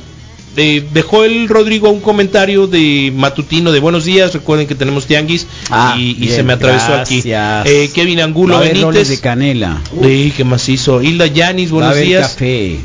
[0.56, 4.32] eh, dejó el Rodrigo un comentario de matutino de buenos días.
[4.34, 5.46] Recuerden que tenemos Tianguis.
[5.70, 7.22] Ah, y, y bien, se me atravesó aquí.
[7.24, 9.08] Eh, Kevin Angulo Benítez.
[9.08, 9.80] de canela.
[10.02, 11.00] Sí, qué macizo.
[11.02, 12.30] Hilda Yanis, buenos días.
[12.32, 12.78] café.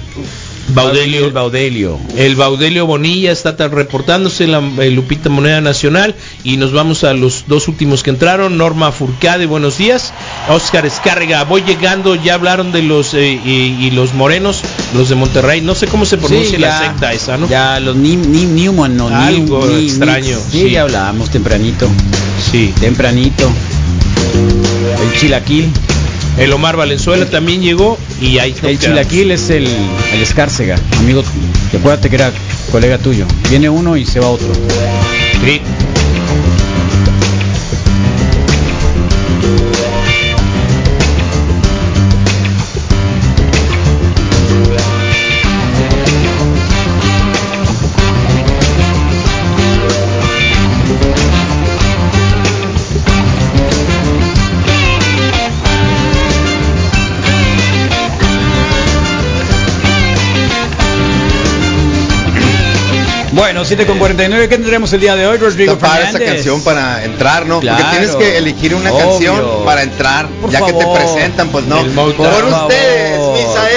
[0.70, 1.26] Baudelio.
[1.26, 2.00] El Baudelio.
[2.18, 7.46] El Baudelio Bonilla está reportándose en la Lupita Moneda Nacional y nos vamos a los
[7.48, 8.58] dos últimos que entraron.
[8.58, 10.12] Norma Furcade, buenos días.
[10.50, 13.50] Oscar Escárrega, voy llegando, ya hablaron de los eh, y,
[13.80, 14.62] y los morenos,
[14.96, 15.62] los de Monterrey.
[15.62, 17.48] No sé cómo se pronuncia Sí, la secta esa, ¿no?
[17.48, 20.70] Ya, los Ni- Ni- Newman, no, Algo Ni- Ni- extraño, Sí, sí.
[20.72, 21.88] ya hablábamos tempranito.
[22.52, 22.74] Sí.
[22.80, 23.50] Tempranito.
[24.34, 25.72] El chilaquil.
[26.38, 31.24] El Omar Valenzuela también llegó y ahí El chilaquil es el, el Escárcega, amigo.
[31.78, 32.32] Acuérdate que era
[32.72, 33.26] colega tuyo.
[33.50, 34.54] Viene uno y se va otro.
[35.46, 35.62] Sí.
[63.36, 66.36] Bueno, 7 con 49, ¿qué tendremos el día de hoy, Rodrigo padre esa Fernández?
[66.36, 67.60] canción para entrar, ¿no?
[67.60, 67.84] Claro.
[67.84, 69.10] Porque tienes que elegir una Obvio.
[69.10, 71.84] canción para entrar, Por ya que te presentan, pues no.
[71.94, 72.08] Por
[72.46, 73.20] ustedes,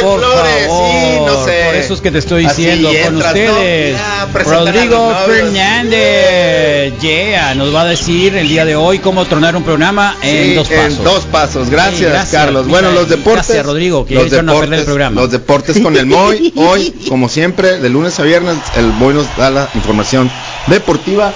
[0.03, 1.63] por Flores, sí, no favor, sé.
[1.67, 3.41] Por eso es que te estoy Así diciendo, con entras, ¿no?
[3.41, 5.17] ustedes, Ya, Rodrigo.
[5.27, 6.99] Fernández.
[7.01, 10.55] Yeah, nos va a decir el día de hoy cómo tronar un programa en Sí,
[10.55, 10.99] dos pasos.
[10.99, 12.67] En dos pasos, gracias, Sí, gracias, Carlos.
[12.69, 13.47] Bueno, los deportes.
[13.47, 15.21] Gracias, Rodrigo, que los a perder el programa.
[15.21, 16.53] Los deportes con el Moy.
[16.57, 20.31] Hoy, como siempre, de lunes a viernes, el Moy nos da la información
[20.67, 21.33] deportiva.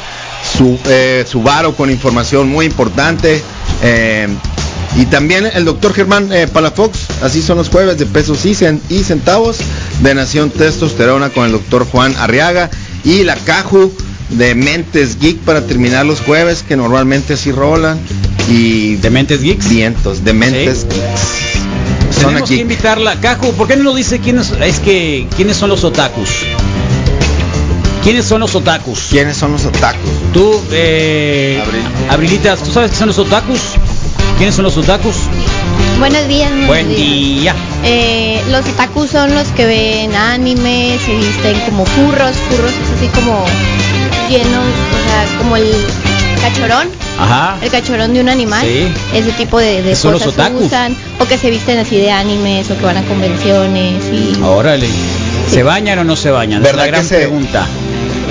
[0.56, 3.42] Su, eh, Subaru con información muy importante.
[3.82, 4.28] eh,
[4.96, 8.80] y también el doctor Germán eh, Palafox, así son los jueves de pesos y, cen-
[8.90, 9.56] y centavos
[10.00, 12.68] de Nación Testosterona con el doctor Juan Arriaga
[13.04, 13.90] y la Caju
[14.30, 17.98] de Mentes Geek para terminar los jueves que normalmente así rolan
[18.48, 19.68] y ¿De Mentes Geeks?
[19.68, 20.86] vientos de Mentes Sí.
[21.00, 21.52] Geeks.
[22.14, 22.62] Son Tenemos que aquí.
[22.62, 23.18] invitarla.
[23.20, 26.28] Caju, ¿por qué no nos dice quiénes, es que, quiénes son los otakus?
[28.02, 29.06] ¿Quiénes son los otakus?
[29.10, 30.10] ¿Quiénes son los otakus?
[30.32, 31.82] Tú, eh, Abril.
[32.10, 33.60] Abrilitas, ¿tú sabes qué son los otakus?
[34.38, 35.14] ¿Quiénes son los otakus?
[35.98, 36.96] Buenos días, buenos Buen días.
[36.98, 37.54] día.
[37.84, 43.06] Eh, los otakus son los que ven anime, se visten como furros, furros es así
[43.14, 43.44] como
[44.28, 45.70] llenos, o sea, como el
[46.40, 47.56] cachorón, Ajá.
[47.62, 48.88] el cachorón de un animal, Sí.
[49.14, 50.66] ese tipo de, de Son los cosas otakus.
[50.66, 54.88] usan, o que se visten así de animes, o que van a convenciones y Órale.
[55.48, 56.62] ¿Se bañan o no se bañan?
[56.62, 57.66] Es ¿Verdad la que gran se- pregunta.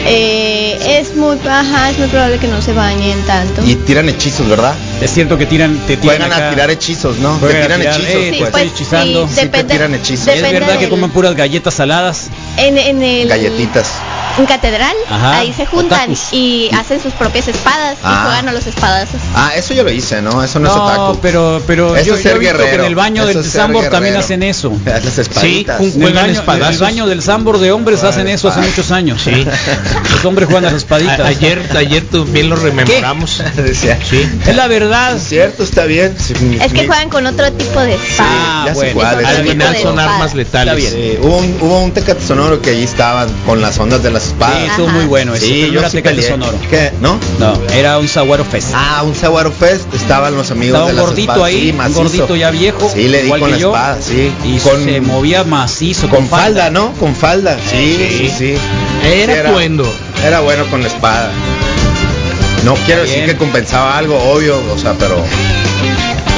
[0.05, 3.61] Eh, es muy, ajá, es muy probable que no se bañen tanto.
[3.65, 4.73] Y tiran hechizos, ¿verdad?
[5.01, 6.47] Es cierto que tiran, te tiran Juegan acá.
[6.47, 7.33] a tirar hechizos, ¿no?
[7.35, 8.47] Te Juegan a tiran tirar, hechizos, eh, Sí, te pues.
[8.49, 9.27] estoy hechizando.
[9.27, 10.27] sí, Sí, te tiran hechizos.
[10.27, 12.29] ¿Es verdad que comen puras galletas saladas?
[12.57, 13.89] En, en el Galletitas.
[14.37, 16.31] en catedral, Ajá, ahí se juntan otakus.
[16.33, 18.21] y hacen sus propias espadas Ah.
[18.21, 19.19] y juegan a los espadazos.
[19.35, 20.43] Ah, eso yo lo hice, ¿no?
[20.43, 21.19] Eso no, es No, otaku.
[21.21, 23.45] pero, pero Eso yo, es yo ser he visto que en el baño Eso del
[23.45, 24.71] es Sambor también hacen eso.
[24.85, 25.77] Las espaditas.
[25.79, 28.61] Sí, En el, Juegan baño, en el baño del Sambor de hombres hacen eso hace
[28.61, 29.21] muchos años.
[29.21, 29.31] Sí.
[30.11, 31.19] Los hombres juegan a las espaditas.
[31.19, 33.41] A- ayer, ayer también lo rememoramos.
[33.55, 34.27] Decía, Sí.
[34.45, 35.15] Es la verdad.
[35.15, 36.15] Es cierto, está bien.
[36.19, 38.29] Sí, mi- Es que juegan con otro tipo de espada.
[38.31, 39.01] Ah, bueno.
[39.19, 39.25] es.
[39.27, 40.83] Al final son armas letales.
[40.85, 41.13] Está bien.
[41.13, 44.23] Sí, hubo un, hubo un Tecate Sonoro que allí estaban con las ondas de las
[44.23, 44.63] Sí, espadas.
[44.69, 44.95] estuvo Ajá.
[44.97, 45.35] muy bueno.
[45.37, 46.27] Sí, no yo era sí peleé.
[46.27, 46.57] Sonoro.
[46.69, 46.91] ¿Qué?
[46.99, 47.19] ¿No?
[47.39, 48.69] No, era un Saguaro Fest.
[48.73, 51.47] Ah, un Saguaro Fest, estaban los amigos Estaba de un las gordito espadas.
[51.47, 54.31] ahí, Sí, un gordito ya viejo, Sí, le di igual con la yo, espada, sí.
[54.43, 56.93] Y con, se movía macizo, con falda, ¿no?
[56.93, 57.57] Con falda.
[57.69, 58.17] Sí, Sí.
[58.17, 59.07] sí, sí.
[59.07, 59.93] Era Sí, atuendo.
[60.25, 61.29] Era bueno con la espada.
[62.65, 65.23] No quiero decir que compensaba algo, obvio, o sea, pero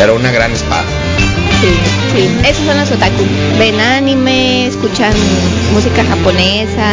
[0.01, 0.83] era una gran espada.
[1.63, 1.69] Sí,
[2.13, 2.29] sí.
[2.49, 3.23] Esos son los otaku.
[3.57, 5.13] Ven anime, escuchan
[5.73, 6.91] música japonesa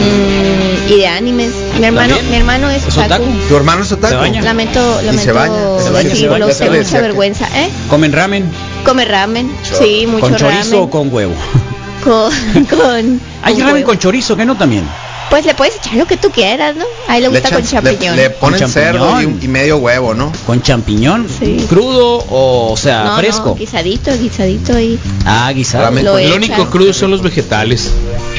[0.00, 1.52] mm, y de animes.
[1.78, 2.30] Mi hermano, ¿También?
[2.30, 3.22] mi hermano es, ¿Es otaku.
[3.24, 3.38] otaku?
[3.48, 4.14] ¿Tu hermano es otaku?
[4.22, 4.42] ¿Se?
[4.42, 6.46] Lamento, Y lamento se baña, se baña, se decirlo, baña.
[6.48, 7.70] Ya te mucha vergüenza, ¿eh?
[7.88, 8.44] ¿Comen ramen?
[8.84, 10.80] Come ramen, sí, mucho ¿Con chorizo ramen.
[10.80, 11.34] o con huevo?
[12.04, 12.32] con,
[12.66, 13.86] con, Hay con ramen huevo.
[13.86, 14.84] con chorizo, que no también.
[15.32, 16.84] Pues le puedes echar lo que tú quieras, ¿no?
[17.08, 18.16] A él le gusta con champiñón.
[18.16, 20.30] Le, le ponen Con cerdo y, medio huevo, ¿no?
[20.46, 21.26] ¿Con champiñón?
[21.26, 21.64] Sí.
[21.70, 23.46] ¿Crudo o, o sea, no, fresco?
[23.46, 25.90] no, guisadito, guisadito y Ah, guisado.
[26.02, 27.92] Lo único crudo son los vegetales.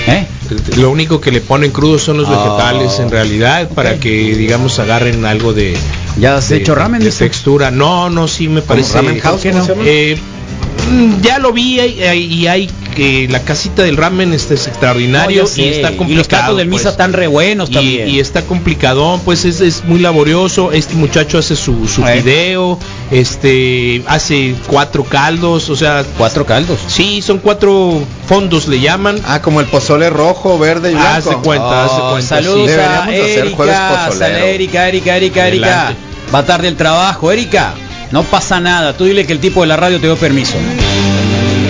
[0.05, 0.27] ¿Eh?
[0.77, 2.35] Lo único que le ponen crudo son los Ah.
[2.43, 5.75] vegetales en realidad para que digamos agarren algo de
[6.19, 6.99] ¿Ya has de- hecho ramen?
[6.99, 7.25] de dice?
[7.25, 7.71] textura.
[7.71, 8.93] No, no, sí me parece.
[8.97, 9.65] Ramen House, ¿por qué ¿cómo no?
[9.65, 9.83] se llama?
[9.87, 10.19] Eh,
[11.21, 15.41] ya lo vi y hay, y hay que la casita del ramen este es extraordinario
[15.43, 15.61] No, sé.
[15.63, 16.43] y está complicado.
[16.43, 16.91] Y los del misa pues.
[16.93, 18.07] están re buenos y, también.
[18.09, 20.71] y está complicadón, pues es, es muy laborioso.
[20.71, 22.21] Este muchacho hace su, su Eh.
[22.21, 22.77] video,
[23.09, 26.79] este hace cuatro caldos, o sea, Cuatro caldos.
[26.87, 29.19] sí, son cuatro fondos le llaman.
[29.25, 31.09] Ah, como el pozole rojo, verde y blanco.
[31.09, 32.27] Haz de cuenta, haz de Oh, cuenta.
[32.35, 32.73] saludos sí.
[32.79, 34.45] a de hacer jueves Erika, pozolero.
[34.45, 35.93] Erika, Erika, Erika, Erika.
[36.33, 37.73] Va tarde el trabajo, Erika.
[38.13, 38.95] No pasa nada.
[38.95, 40.53] Tú dile que el tipo de la radio te dio permiso.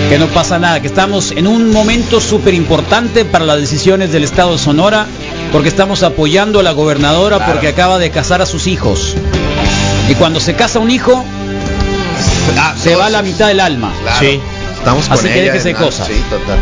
[0.09, 4.25] Que no pasa nada, que estamos en un momento súper importante para las decisiones del
[4.25, 5.07] Estado de Sonora,
[5.53, 7.53] porque estamos apoyando a la gobernadora Claro.
[7.53, 9.15] porque acaba de casar a sus hijos.
[10.09, 11.23] Y cuando se casa un hijo,
[12.59, 13.93] Ah, se va la mitad del alma.
[14.01, 14.19] Claro.
[14.19, 14.39] Sí.
[14.83, 16.07] Estamos con Así que déjese cosas.
[16.07, 16.57] Sí, total.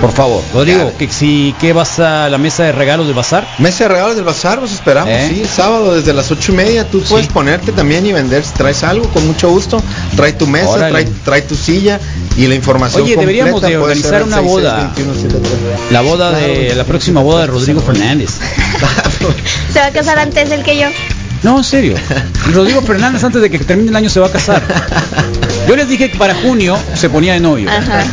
[0.00, 0.96] Por favor, Rodrigo, Claro.
[0.96, 3.46] que si ¿qué vas a la mesa de regalos del bazar?
[3.58, 5.26] Mesa de regalos del bazar, los esperamos, ¿Eh?
[5.28, 8.82] sí, sábado desde las ocho y media, tú puedes ponerte también y vender si traes
[8.82, 9.82] algo con mucho gusto,
[10.16, 12.00] trae tu mesa, trae, trae tu silla
[12.36, 14.92] y la información Oye, deberíamos completa de puede ser organizar una 66 boda.
[14.96, 15.92] 2173.
[15.92, 16.46] La boda Claro.
[16.46, 18.30] de la próxima boda de Rodrigo Fernández.
[19.72, 20.86] ¿Se va a casar antes del que yo?
[21.42, 21.94] No, en serio.
[22.52, 24.62] Rodrigo Fernández antes de que termine el año se va a casar.
[25.68, 27.70] Yo les dije que para junio se ponía de novio.
[27.70, 28.04] Ajá.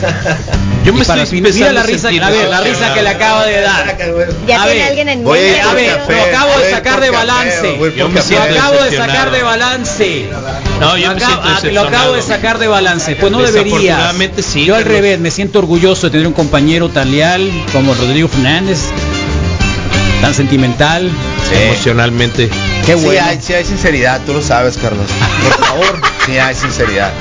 [0.85, 3.59] Yo me para estoy mira la risa, a ver, la risa que le acaba de
[3.59, 3.97] dar.
[4.47, 5.61] Ya A tiene ver, alguien en voy a ir.
[5.61, 7.77] A ver, café, lo acabo voy de sacar de balance.
[7.97, 10.29] Yo me Lo acabo de sacar de balance.
[10.79, 13.15] No, yo Lo me acabo, siento ah, lo acabo de sacar de balance.
[13.17, 13.39] Pues no
[14.41, 18.29] sí, Yo al revés, me siento orgulloso de tener un compañero tan leal como Rodrigo
[18.29, 18.79] Fernández,
[20.21, 21.11] tan sentimental.
[21.51, 22.49] Emocionalmente.
[22.87, 25.05] Qué Sí hay, sí hay sinceridad, tú lo sabes, Carlos.
[25.43, 27.11] Por favor, sí hay sinceridad.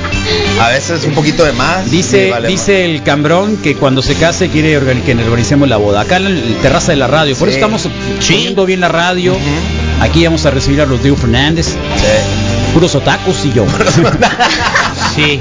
[0.61, 1.91] A veces un poquito de más.
[1.91, 4.71] Dice, sí, vale dice el cambrón que cuando se case quiere
[5.05, 6.03] que organicemos la boda.
[6.03, 7.35] Acá en el terraza de la radio.
[7.37, 7.57] Por Sí.
[7.57, 7.89] eso estamos
[8.29, 9.37] poniendo bien la radio.
[10.01, 11.75] Aquí vamos a recibir a Rodrigo Fernández.
[12.73, 13.67] Puros otakus y yo.
[15.17, 15.41] Sí,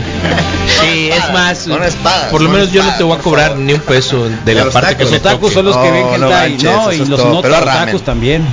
[0.81, 1.67] sí, es más,
[2.31, 3.63] por lo menos yo no te voy a cobrar favor.
[3.63, 5.11] ni un peso de De la los parte que tacos.
[5.11, 5.53] Los me otakus toque.
[5.53, 7.99] son los que No, ven no hentai, manches, no, y los no ramen.
[7.99, 8.47] también.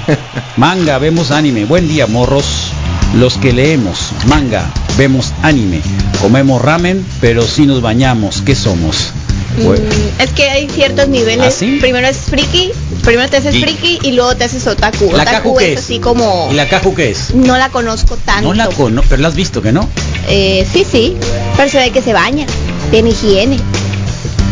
[0.57, 1.65] Manga, vemos anime.
[1.65, 2.73] Buen día, morros.
[3.15, 5.83] Los que leemos manga, vemos anime,
[6.23, 9.13] comemos ramen, pero si nos bañamos, ¿qué somos?
[9.59, 11.47] Bueno, Mm, es que hay ciertos niveles.
[11.47, 11.79] ¿Ah, sí?
[11.81, 12.71] Primero es friki,
[13.05, 15.13] primero te haces friki y luego te haces otaku.
[15.15, 15.79] ¿La otaku es es?
[15.81, 17.35] así como ¿Y la caju qué es?
[17.35, 18.43] no la conozco tanto.
[18.49, 19.89] No la conozco, pero la has visto, ¿que no?
[20.29, 21.17] Eh, sí, sí,
[21.57, 22.47] pero se ve que se baña,
[22.91, 23.59] tiene higiene.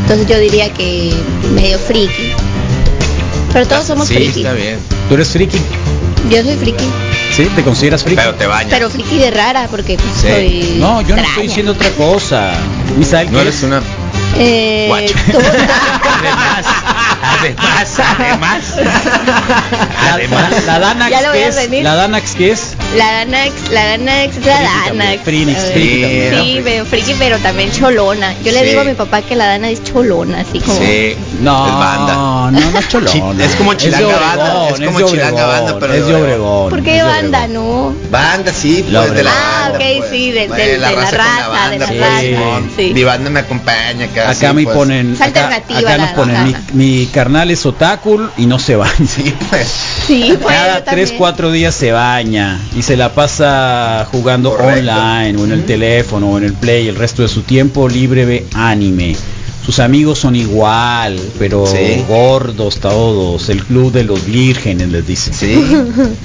[0.02, 1.14] Entonces yo diría que
[1.54, 2.32] medio friki.
[3.52, 4.40] Pero todos somos Sí, friki.
[4.40, 4.78] está bien.
[5.08, 5.58] ¿Tú eres friki?
[6.30, 6.84] Yo soy friki,
[7.34, 7.44] ¿Sí?
[7.56, 8.16] ¿Te consideras friki?
[8.20, 8.70] Pero te bañas.
[8.70, 10.28] pero friki de rara porque pues, Sí.
[10.28, 11.28] soy No, yo no extraña.
[11.28, 12.52] estoy diciendo otra cosa.
[12.98, 13.62] Misael, No ¿qué eres es?
[13.62, 13.80] una
[14.36, 14.88] Eh,
[17.22, 18.64] Además, además, Además.
[20.12, 20.64] Además.
[20.66, 21.56] La Danax, Ya lo voy ¿qué a es?
[21.56, 21.82] venir.
[21.84, 22.74] La Danax, ¿qué es?
[22.96, 25.22] La Danax, la Danax es la Danax.
[25.24, 25.72] Freenix, A ver.
[25.72, 26.34] friki también.
[26.44, 28.34] Sí, medio friki, pero también cholona.
[28.42, 28.66] Yo le Sí.
[28.66, 30.78] digo a mi papá que la Dana es cholona, así como.
[30.78, 31.16] Sí.
[31.40, 32.14] No, es banda.
[32.14, 33.08] no, no es cholón.
[33.12, 36.06] Chi- es como de chilanga banda, Obregón, es como de chilanga Obregón, banda, pero es
[36.06, 36.70] de de Obregón.
[36.70, 37.54] ¿Por qué es de banda, Obregón.
[37.54, 37.94] no?
[38.10, 40.10] Banda, sí, La pues de la Ah, banda, ok, pues.
[40.10, 42.70] sí, de- Bueno, de- de la con raza, de la pues, raza, Simón.
[42.76, 42.90] sí.
[42.94, 44.19] Mi banda me acompaña acá.
[44.28, 44.76] Acá sí, me pues.
[44.76, 45.62] ponen, Es acá,
[45.98, 48.94] nos ponen, mi, carnal es otaku y no se baña.
[49.06, 49.68] Sí, pues.
[50.06, 50.54] Sí, pues.
[50.54, 51.18] Cada yo 3, también.
[51.18, 54.90] 4 días se baña y se la pasa jugando Correcto.
[54.92, 56.88] online o en el teléfono o en el play.
[56.88, 59.16] El resto de su tiempo libre ve anime.
[59.64, 62.02] Sus amigos son igual, pero Sí.
[62.08, 63.50] gordos todos.
[63.50, 65.32] El club de los vírgenes les dice.
[65.34, 65.54] Sí.
[65.54, 65.76] Sí,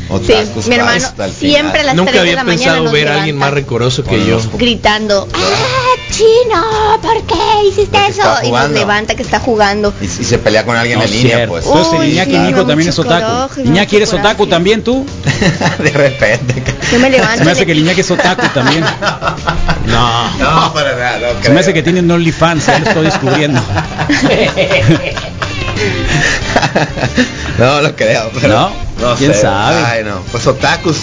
[0.09, 1.05] Otakus mi hermano
[1.37, 4.25] siempre a las Nunca 3 de había la pensado ver a alguien más recoroso que
[4.25, 4.39] yo.
[4.57, 5.37] gritando, ¡Ah,
[6.11, 6.99] chino!
[7.01, 7.35] ¿Por qué
[7.67, 8.37] hiciste Porque eso?
[8.43, 9.93] Y nos levanta que está jugando.
[10.01, 11.65] Y, y se pelea con alguien No en línea, pues.
[11.65, 13.25] Entonces Uy, Iñaki, sí, mi hijo, también es otaku.
[13.25, 15.05] coraje, Iñaki, mucho ¿eres otaku también tú?
[15.83, 16.63] de repente.
[16.91, 17.37] Yo me levanto.
[17.39, 18.83] Se me hace le- que el Iñaki es otaku también.
[19.85, 20.29] No.
[20.37, 23.61] No, para nada, no Se me hace que tienen OnlyFans, ya lo estoy descubriendo.
[27.59, 28.31] no lo creo.
[28.33, 28.84] pero- ¿No?
[29.17, 29.41] ¿Quién sé.
[29.41, 29.83] sabe?
[29.85, 30.21] Ay, no.
[30.31, 30.97] Pues otakus.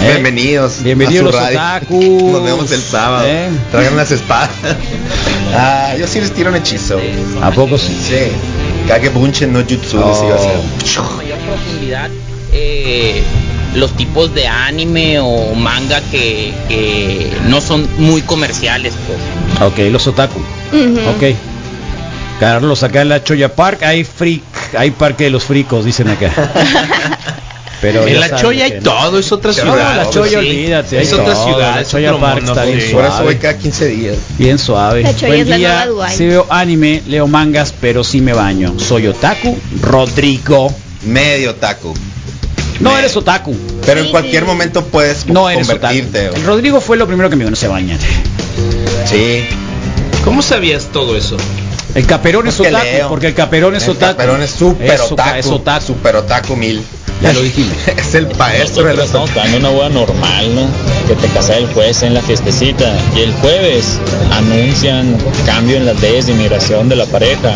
[0.00, 0.10] ¿Eh?
[0.12, 0.82] Bienvenidos.
[0.82, 1.58] Bienvenidos a su los radio.
[1.58, 2.32] otakus.
[2.32, 3.26] Nos vemos el sábado.
[3.26, 3.48] ¿Eh?
[3.70, 4.50] Traigan las espadas.
[5.54, 6.98] ah, yo sí les tiro un hechizo.
[7.42, 7.96] ¿A poco sí?
[8.08, 8.88] Sí.
[8.88, 9.96] Kage Bunchen no Jutsu.
[9.98, 10.56] les iba a hacer.
[11.16, 12.10] mayor profundidad
[12.52, 13.22] eh,
[13.74, 20.06] los tipos de anime o manga que, que no son muy comerciales pues Ok, los
[20.06, 20.38] otaku.
[20.72, 21.00] Ujú.
[21.16, 21.36] Ok.
[22.40, 24.42] Carlos, acá en la Choya Park hay freak,
[24.76, 26.30] hay parque de los fricos, dicen acá.
[27.80, 28.80] Pero En la Choya hay no.
[28.82, 29.96] todo, es otra No, ciudad.
[29.96, 30.46] la Choya, sí.
[30.48, 32.92] olvídate, Es otra todo, ciudad, La Choya Park mundo, está bien sí.
[32.92, 33.38] Por eso voy suave.
[33.38, 34.16] cada 15 días.
[34.38, 35.02] Bien suave.
[35.02, 35.84] La Choya Buen es la día.
[35.86, 36.10] nueva.
[36.10, 38.74] Si veo anime, leo mangas, pero sí me baño.
[38.78, 40.74] Soy otaku, Rodrigo.
[41.04, 41.94] Medio otaku.
[42.80, 43.54] No eres otaku.
[43.84, 45.80] Pero en cualquier momento puedes No eres otaku.
[45.82, 46.26] convertirte.
[46.34, 47.98] El Rodrigo fue lo primero que me dijo, no se baña.
[49.04, 49.44] Sí.
[50.24, 51.36] ¿Cómo sabías todo eso?
[51.96, 53.08] El caperón es Porque otaku, leo.
[53.08, 54.12] porque el caperón es El otaku.
[54.12, 55.38] caperón es súper Es otaku.
[55.38, 55.86] Es otaku.
[55.86, 56.82] Super otaku mil.
[57.22, 57.72] Ya lo dijimos.
[57.96, 60.68] es el maestro de los estamos una boda normal, ¿no?
[61.08, 62.84] Que te casa el jueves en la fiestecita
[63.16, 63.98] y el jueves
[64.30, 65.16] anuncian
[65.46, 67.54] cambio en las leyes de inmigración de la pareja.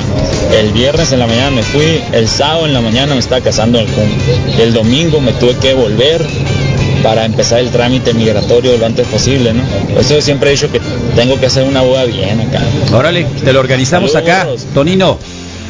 [0.59, 3.78] El viernes en la mañana me fui, el sábado en la mañana me estaba casando
[3.78, 4.09] el cum.
[4.59, 6.26] El domingo me tuve que volver
[7.03, 9.62] para empezar el trámite migratorio lo antes posible, ¿no?
[9.92, 10.80] Por eso yo siempre he dicho que
[11.16, 12.61] tengo que hacer una boda bien acá.
[12.92, 14.46] Órale, te lo organizamos acá.
[14.74, 15.18] Tonino.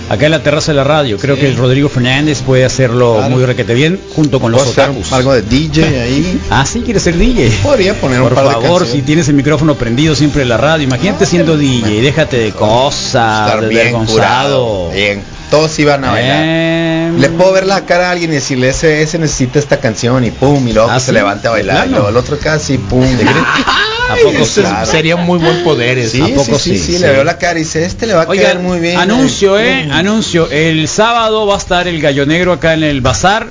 [0.09, 1.19] Acá en la terraza de la radio.
[1.19, 3.31] Creo que el Rodrigo Fernández puede hacerlo Claro.
[3.31, 5.13] muy requete bien junto con los ¿Puedo hacer otakus.
[5.13, 6.41] algo de DJ ahí.
[6.51, 7.49] Ah, sí, quieres ser DJ.
[7.63, 10.57] Podría poner un Por par de favor, si tienes el micrófono prendido siempre en la
[10.57, 14.13] radio, imagínate siendo DJ, déjate de cosas, Estar bien desvergonzado.
[14.17, 14.91] curado.
[14.93, 15.23] Bien.
[15.51, 16.43] Todos iban a bailar.
[16.45, 20.25] Eh, Le puedo ver la cara a alguien y decirle ese, ese necesita esta canción
[20.25, 21.07] y pum, y luego ¿Ah, que sí?
[21.07, 21.75] se levante a bailar.
[21.77, 21.89] Claro.
[21.91, 23.05] Y luego el otro casi pum.
[23.05, 24.61] ¿A poco sí?
[24.61, 24.87] Claro.
[24.91, 26.13] Sería muy buen poder eso.
[26.13, 26.85] Sí, ¿A poco sí, sí, sí?
[26.87, 26.99] sí, Sí.
[27.01, 28.97] le veo la cara y dice, este le va a Oigan, quedar muy bien.
[28.99, 30.49] Anuncio, eh, anuncio.
[30.51, 33.49] El sábado va a estar el gallo negro acá en el bazar,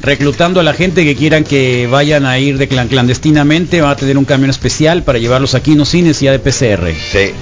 [0.00, 3.80] reclutando a la gente que quieran que vayan a ir de clan- clandestinamente.
[3.80, 6.94] Va a tener un camión especial para llevarlos aquí no sin necesidad de PCR.
[6.94, 7.32] Sí,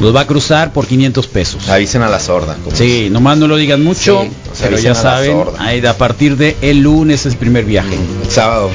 [0.00, 1.68] Los va a cruzar por 500 pesos.
[1.68, 2.56] avisen a la sorda.
[2.72, 5.96] Sí, nomás no lo digan mucho, Sí, o sea, pero ya a saben, ahí a
[5.98, 7.96] partir de el lunes es el primer viaje.
[8.22, 8.70] El sábado.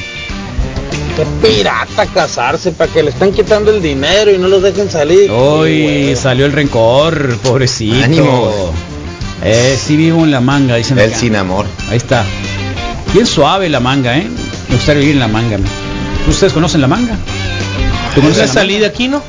[1.16, 5.30] Qué pirata casarse para que le están quitando el dinero y no los dejen salir.
[5.30, 8.04] Hoy salió el rencor, pobrecito.
[8.04, 8.72] Ánimo.
[9.42, 11.18] Eh, sí vivo en la manga, dicen El acá.
[11.18, 11.66] sin amor.
[11.88, 12.24] Ahí está.
[13.12, 14.26] Bien suave la manga, ¿eh?
[14.68, 15.58] Me gustaría vivir en la manga.
[16.28, 17.16] ¿Ustedes conocen la manga?
[18.14, 19.22] ¿Tú ¿Es conoces salida aquí, no?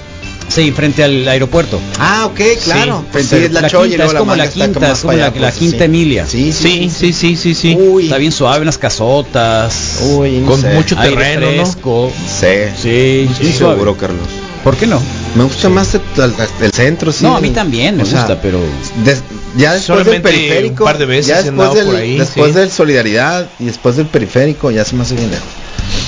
[0.48, 1.80] Sí, frente al aeropuerto.
[2.00, 3.04] Ah, ok, claro.
[3.12, 5.40] Pues, Pensé pero es la, la quinta, es como la quinta, es como la, allá,
[5.40, 5.84] la pues, quinta sí.
[5.84, 6.26] Emilia.
[6.28, 6.90] Sí, sí.
[6.90, 7.76] Sí, sí, sí, sí, sí.
[7.80, 10.00] Uy, Está bien suave, unas casotas.
[10.04, 10.74] Uy, no Con sé.
[10.74, 11.66] mucho aire terreno, ¿no?
[11.66, 12.12] fresco.
[12.28, 12.48] Sí,
[12.82, 14.28] Sí, sí, seguro, Carlos.
[14.64, 15.00] ¿Por qué no?
[15.36, 16.34] Me gusta más el, el-
[16.66, 17.24] el centro, sí.
[17.24, 18.60] no, a mí también me O sea, gusta, pero
[19.04, 19.22] des-
[19.56, 22.60] ya después del periférico, un par de veces ya después del, por ahí, después sí.
[22.60, 25.48] del solidaridad y después del periférico ya se me hace bien lejos.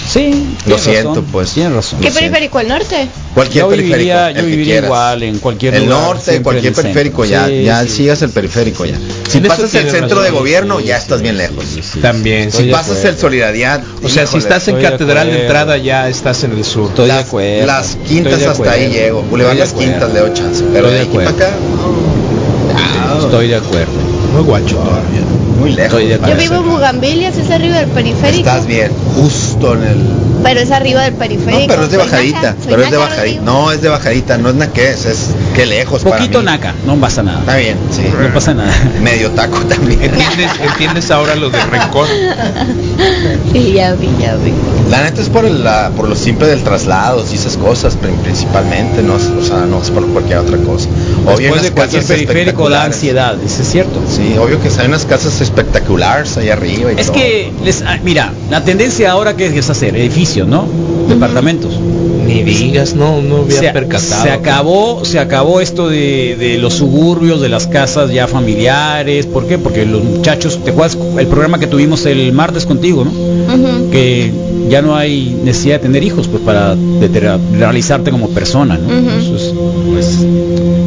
[0.09, 0.43] sí.
[0.65, 1.51] Lo siento, razón, pues.
[1.53, 1.99] Tienes razón.
[2.01, 2.59] ¿Qué periférico?
[2.59, 3.07] ¿El norte?
[3.33, 7.23] Cualquier yo periférico, viviría, yo viviría igual en cualquier el lugar, norte, cualquier el periférico,
[7.25, 7.47] centro.
[7.47, 7.89] ya, Sí, ya sí.
[7.89, 8.97] sigas el periférico ya.
[9.29, 11.63] Si pasas el centro de gobierno, sí, ya estás sí, bien lejos.
[11.73, 11.99] sí, sí.
[11.99, 12.51] También.
[12.51, 16.51] Si pasas el solidaridad, O sea, si estás en catedral de entrada ya estás en
[16.53, 16.89] el sur.
[16.89, 17.65] Estoy de las, acuerdo.
[17.67, 19.21] las Estoy quintas hasta ahí llego.
[19.23, 20.63] Boulevard Las Quintas le doy chance.
[20.73, 22.16] Pero de aquí para acá, no.
[23.27, 23.93] Estoy de acuerdo.
[24.33, 25.21] Muy guacho todavía.
[25.59, 25.99] muy lejos.
[25.99, 28.39] Estoy de Yo vivo en Bugambilias, es arriba del periférico.
[28.39, 29.97] Estás bien, justo en el...
[30.43, 31.61] Pero es arriba del periférico.
[31.61, 33.41] No, pero es de bajadita, naca, pero es de bajadita.
[33.41, 36.45] No, es de bajadita, no es naqués, es que lejos para Poquito mí.
[36.45, 37.39] naca, no pasa nada.
[37.39, 38.03] Está bien, sí.
[38.21, 38.71] No pasa nada.
[39.01, 40.01] Medio taco también.
[40.03, 42.07] ¿Entiendes, entiendes ahora lo de rencor?
[43.51, 44.53] Sí, ya vi, ya vi.
[44.89, 48.11] La neta es por, el- la, por lo simple del traslado y esas cosas pri-
[48.23, 50.87] principalmente, no, es- o sea, no es por cualquier otra cosa.
[51.25, 53.99] Obvio, Después de cualquier periférico da ansiedad, eso es cierto.
[54.09, 57.15] Sí, obvio que hay unas casas espectaculares ahí arriba y Es todo.
[57.15, 60.65] que, les, ah, mira, la tendencia ahora que es hacer edificios, ¿no?
[61.07, 61.71] Departamentos.
[62.25, 64.23] Ni digas, no, no había Se, percatado.
[64.23, 69.25] se acabó, se acabó esto de, de los suburbios, de las casas ya familiares.
[69.25, 69.57] ¿Por qué?
[69.57, 73.11] Porque los muchachos, ¿te acuerdas el programa que tuvimos el martes contigo, no?
[73.91, 74.31] Que
[74.69, 76.75] ya no hay necesidad de tener hijos, pues para
[77.57, 78.93] realizarte como persona, ¿no?
[79.17, 79.53] Eso es,
[79.89, 80.25] pues,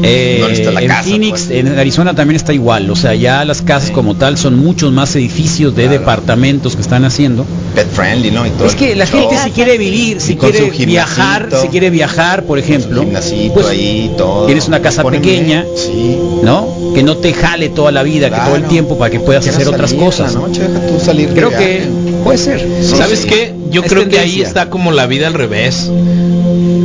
[0.02, 1.50] eh, No necesitas la en casa, Phoenix, pues.
[1.50, 5.14] en Arizona también está igual, o sea, ya las casas como tal son muchos más
[5.16, 5.98] edificios de Claro.
[5.98, 7.44] departamentos que están haciendo.
[7.74, 8.46] Pet friendly, ¿no?
[8.46, 9.20] Y todo Es que la show.
[9.20, 14.46] gente si quiere vivir, si quiere viajar, si quiere viajar, por ejemplo, pues, ahí, todo.
[14.46, 16.16] tienes una casa pequeña, Sí.
[16.42, 16.92] ¿no?
[16.94, 19.68] Que no te jale toda la vida, que todo el tiempo para que puedas hacer
[19.68, 20.34] otras salir cosas.
[20.34, 21.82] la noche, deja tú salir de Creo que
[22.24, 22.66] puede ser.
[22.82, 23.28] ¿Sabes sí.
[23.28, 23.54] qué?
[23.70, 25.88] Yo Es creo que ahí está como la vida al revés.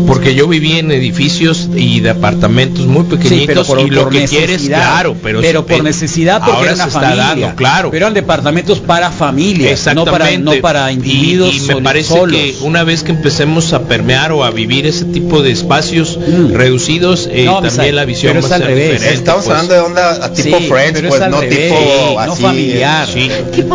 [0.07, 4.03] Porque yo viví en edificios y de apartamentos muy pequeñitos Sí, pero por, y lo
[4.03, 7.23] por que quieres, claro, pero, por eh, necesidad porque ahora era una se está familia,
[7.25, 7.91] dando, claro.
[7.91, 12.35] Pero eran departamentos para familias, no para no para individuos y, me sol- parece solos.
[12.35, 16.53] que una vez que empecemos a permear o a vivir ese tipo de espacios Mm.
[16.53, 18.91] reducidos, eh, No, también la visión pero va es a al ser revés.
[18.91, 19.15] diferente.
[19.19, 19.51] Estamos pues.
[19.57, 22.31] hablando de onda a tipo Sí, Friends, pero es pues, al no revés, tipo no
[22.33, 22.41] así.
[22.41, 23.07] familiar.
[23.11, 23.29] Sí,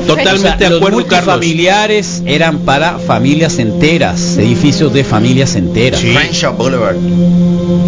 [0.06, 1.36] totalmente O sea, de los acuerdo, Carlos.
[1.36, 6.00] multifamiliares eran para familias enteras, edificios de familias enteras.
[6.00, 6.14] Sí.
[6.20, 6.96] Crenshaw Boulevard.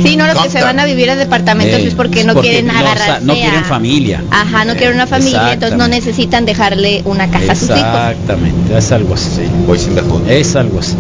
[0.03, 2.67] Sí, no, los que se van a vivir a departamentos Ey, es porque no quieren
[2.67, 4.23] no, agarrarse no quieren a- familia.
[4.31, 7.79] Ajá, no quieren una familia, entonces no necesitan dejarle una casa a sus hijos.
[7.81, 9.43] Exactamente, es algo así.
[9.67, 10.29] Boys in the Hood.
[10.29, 10.95] Es algo así.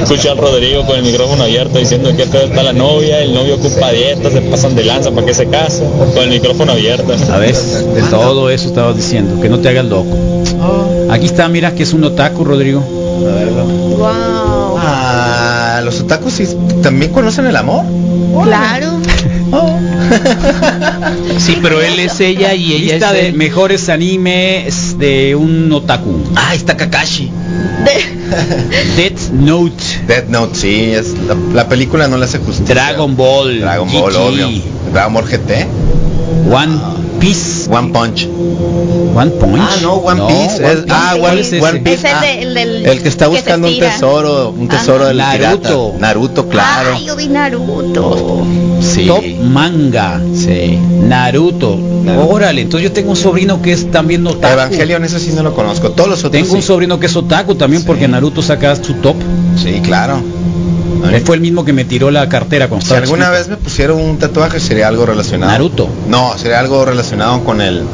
[0.00, 3.56] Escucho al Rodrigo con el micrófono abierto diciendo que feo está la novia, el novio
[3.56, 7.18] ocupa dieta, se pasan de lanza para que se case, con el micrófono abierto.
[7.18, 7.84] ¿Sabes?
[7.94, 10.16] De todo eso estabas diciendo, que no te hagas loco.
[11.10, 12.80] Aquí está, mira que es un otaku, Rodrigo.
[12.80, 13.64] A verlo.
[13.64, 14.78] Wow.
[14.82, 15.39] Ah,
[16.10, 16.48] otakus sí,
[16.82, 17.84] también conocen el amor.
[18.44, 18.98] Claro.
[21.38, 23.34] Sí, pero él es ella y ella Lista es de él.
[23.34, 26.22] mejores animes de un otaku.
[26.36, 27.30] Ah, está Kakashi.
[28.96, 32.74] Death Note, Death Note, sí, es la, la película no le hace justicia.
[32.74, 34.48] Dragon Ball, Dragon Ball, obvio.
[34.92, 35.66] Dragon Ball GT,
[36.52, 36.78] One
[37.20, 38.26] Piece, One Punch.
[39.14, 39.58] One Punch.
[39.60, 40.64] Ah, no, One Piece.
[40.64, 41.60] One es- ah, ¿Cuál One, es ese?
[41.62, 41.94] One Piece.
[41.96, 45.08] Es el, ah, de- el del el que está buscando un tesoro, un tesoro Ajá.
[45.08, 45.58] del Naruto.
[45.60, 45.98] pirata.
[46.00, 46.90] Naruto, claro.
[46.96, 48.42] Ay, yo vi Naruto.
[48.80, 49.06] sí.
[49.06, 50.20] Top manga.
[50.34, 50.78] Sí.
[51.06, 51.78] Naruto.
[52.28, 54.54] Órale, entonces yo tengo un sobrino que es también otaku.
[54.54, 55.90] Evangelion, eso sí no lo conozco.
[55.90, 57.86] Todos los otros Tengo un sobrino que es otaku también Sí.
[57.86, 59.16] porque Naruto saca su top.
[59.62, 60.20] Sí, claro.
[61.08, 64.00] Él fue el mismo que me tiró la cartera cuando Si alguna vez me pusieron
[64.00, 65.52] un tatuaje sería algo relacionado.
[65.52, 65.88] Naruto.
[66.08, 67.84] No, sería algo relacionado con el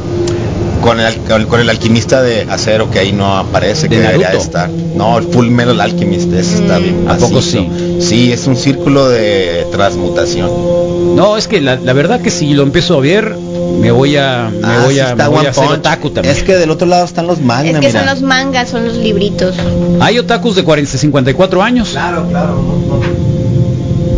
[0.81, 1.15] con el
[1.47, 4.69] con el alquimista de acero que ahí no aparece ¿De que debería estar.
[4.69, 7.05] No, el Full Metal Alchemist, ese está bien.
[7.09, 7.65] ¿A poco macizo.
[7.99, 11.15] Sí, es un círculo de transmutación.
[11.15, 13.35] No, es que la, la verdad que si lo empiezo a ver,
[13.79, 16.35] me voy a me Ah, voy sí a, me voy a hacer otaku también.
[16.35, 17.99] Es que del otro lado están los manga, Es que mira.
[17.99, 19.55] son los mangas, son los libritos.
[19.99, 21.89] Hay otakus de 40, 54 años.
[21.89, 22.61] Claro, claro.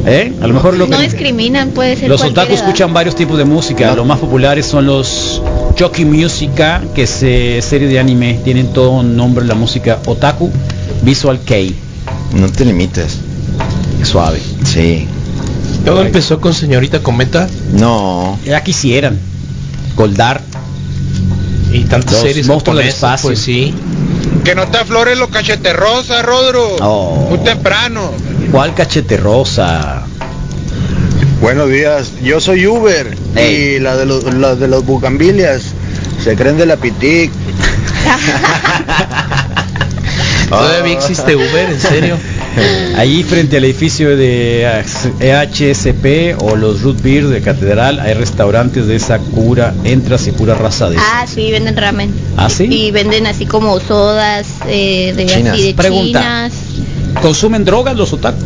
[0.06, 0.34] ¿Eh?
[0.42, 2.50] A lo mejor lo No que discriminan, puede ser los edad.
[2.50, 3.94] escuchan varios tipos de música.
[3.96, 5.42] Los más populares son los
[5.76, 8.40] Choki Musica, que es eh, serie de anime.
[8.44, 10.50] Tienen todo un nombre la música otaku.
[11.02, 11.76] Visual Kei.
[12.34, 13.18] No te limites.
[14.04, 14.40] Suave.
[14.66, 15.08] Sí.
[15.86, 18.38] Todo empezó con señorita Cometa No.
[18.46, 19.20] Ya quisieran.
[19.96, 20.42] Goldar.
[21.72, 23.30] y tantas Los series monstruos del japonesas, espacio.
[23.30, 23.74] pues sí.
[24.44, 26.76] Que no te aflores los cachetes rosa, Rodro.
[26.82, 27.28] Oh.
[27.30, 28.12] Muy temprano.
[28.52, 30.04] ¿Cuál cachete rosa?
[31.42, 33.76] Buenos días, yo soy Uber Ey.
[33.76, 35.74] y la de los la de los bugambilias
[36.24, 37.32] se creen de la pitic.
[40.50, 42.18] Todavía existe Uber, en serio.
[42.98, 44.64] Allí frente al edificio de
[45.20, 50.56] EHSP o los Root Beer de Catedral hay restaurantes de esa cura, entras y pura
[50.56, 52.12] raza de Ah, sí, venden ramen.
[52.36, 52.64] ¿Ah, sí?
[52.66, 55.54] Y venden así como sodas eh, de Chinas.
[55.54, 56.20] así de Pregunta.
[56.20, 56.54] chinas.
[57.22, 58.38] ¿Consumen drogas los otaku?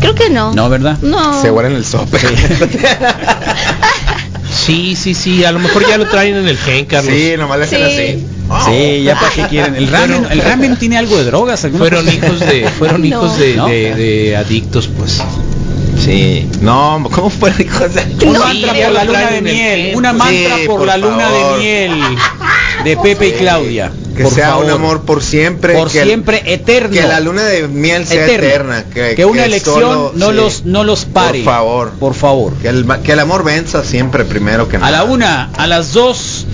[0.00, 0.52] Creo que no.
[0.54, 0.98] No, ¿verdad?
[1.02, 1.40] No.
[1.40, 2.18] Se guardan el sope.
[4.50, 7.12] Sí, sí, sí, a lo mejor ya lo traen en el gen, Carlos.
[7.14, 8.24] Sí, nomás le hacen Sí.
[8.54, 8.70] así.
[8.70, 9.74] Sí, ya para qué quieren.
[9.76, 11.66] El ramen, el ramen tiene algo de drogas.
[11.76, 12.14] Fueron cosa?
[12.16, 13.06] hijos de, fueron No.
[13.06, 13.66] hijos de, ¿No?
[13.68, 15.22] de- de adictos, pues.
[16.02, 16.48] Sí.
[16.62, 19.96] No, ¿cómo fue, hijo de- Un Sí, mantra por la luna de miel.
[19.96, 21.56] Una mantra Sí, por, por la luna favor.
[21.58, 21.92] de miel
[22.84, 23.92] de Pepe y Claudia.
[24.16, 24.64] Que por sea favor.
[24.66, 25.74] un amor por siempre.
[25.74, 26.90] Por que el- siempre eterno.
[26.90, 28.46] Que la luna de miel sea Eterno.
[28.48, 28.84] eterna.
[28.92, 30.34] Que, Que una que elección solo- no sí.
[30.36, 31.38] los no los pare.
[31.42, 31.90] Por favor.
[31.98, 32.54] Por favor.
[32.54, 34.92] Que el, que el amor venza siempre primero que A nada.
[34.98, 36.46] la una, a las dos.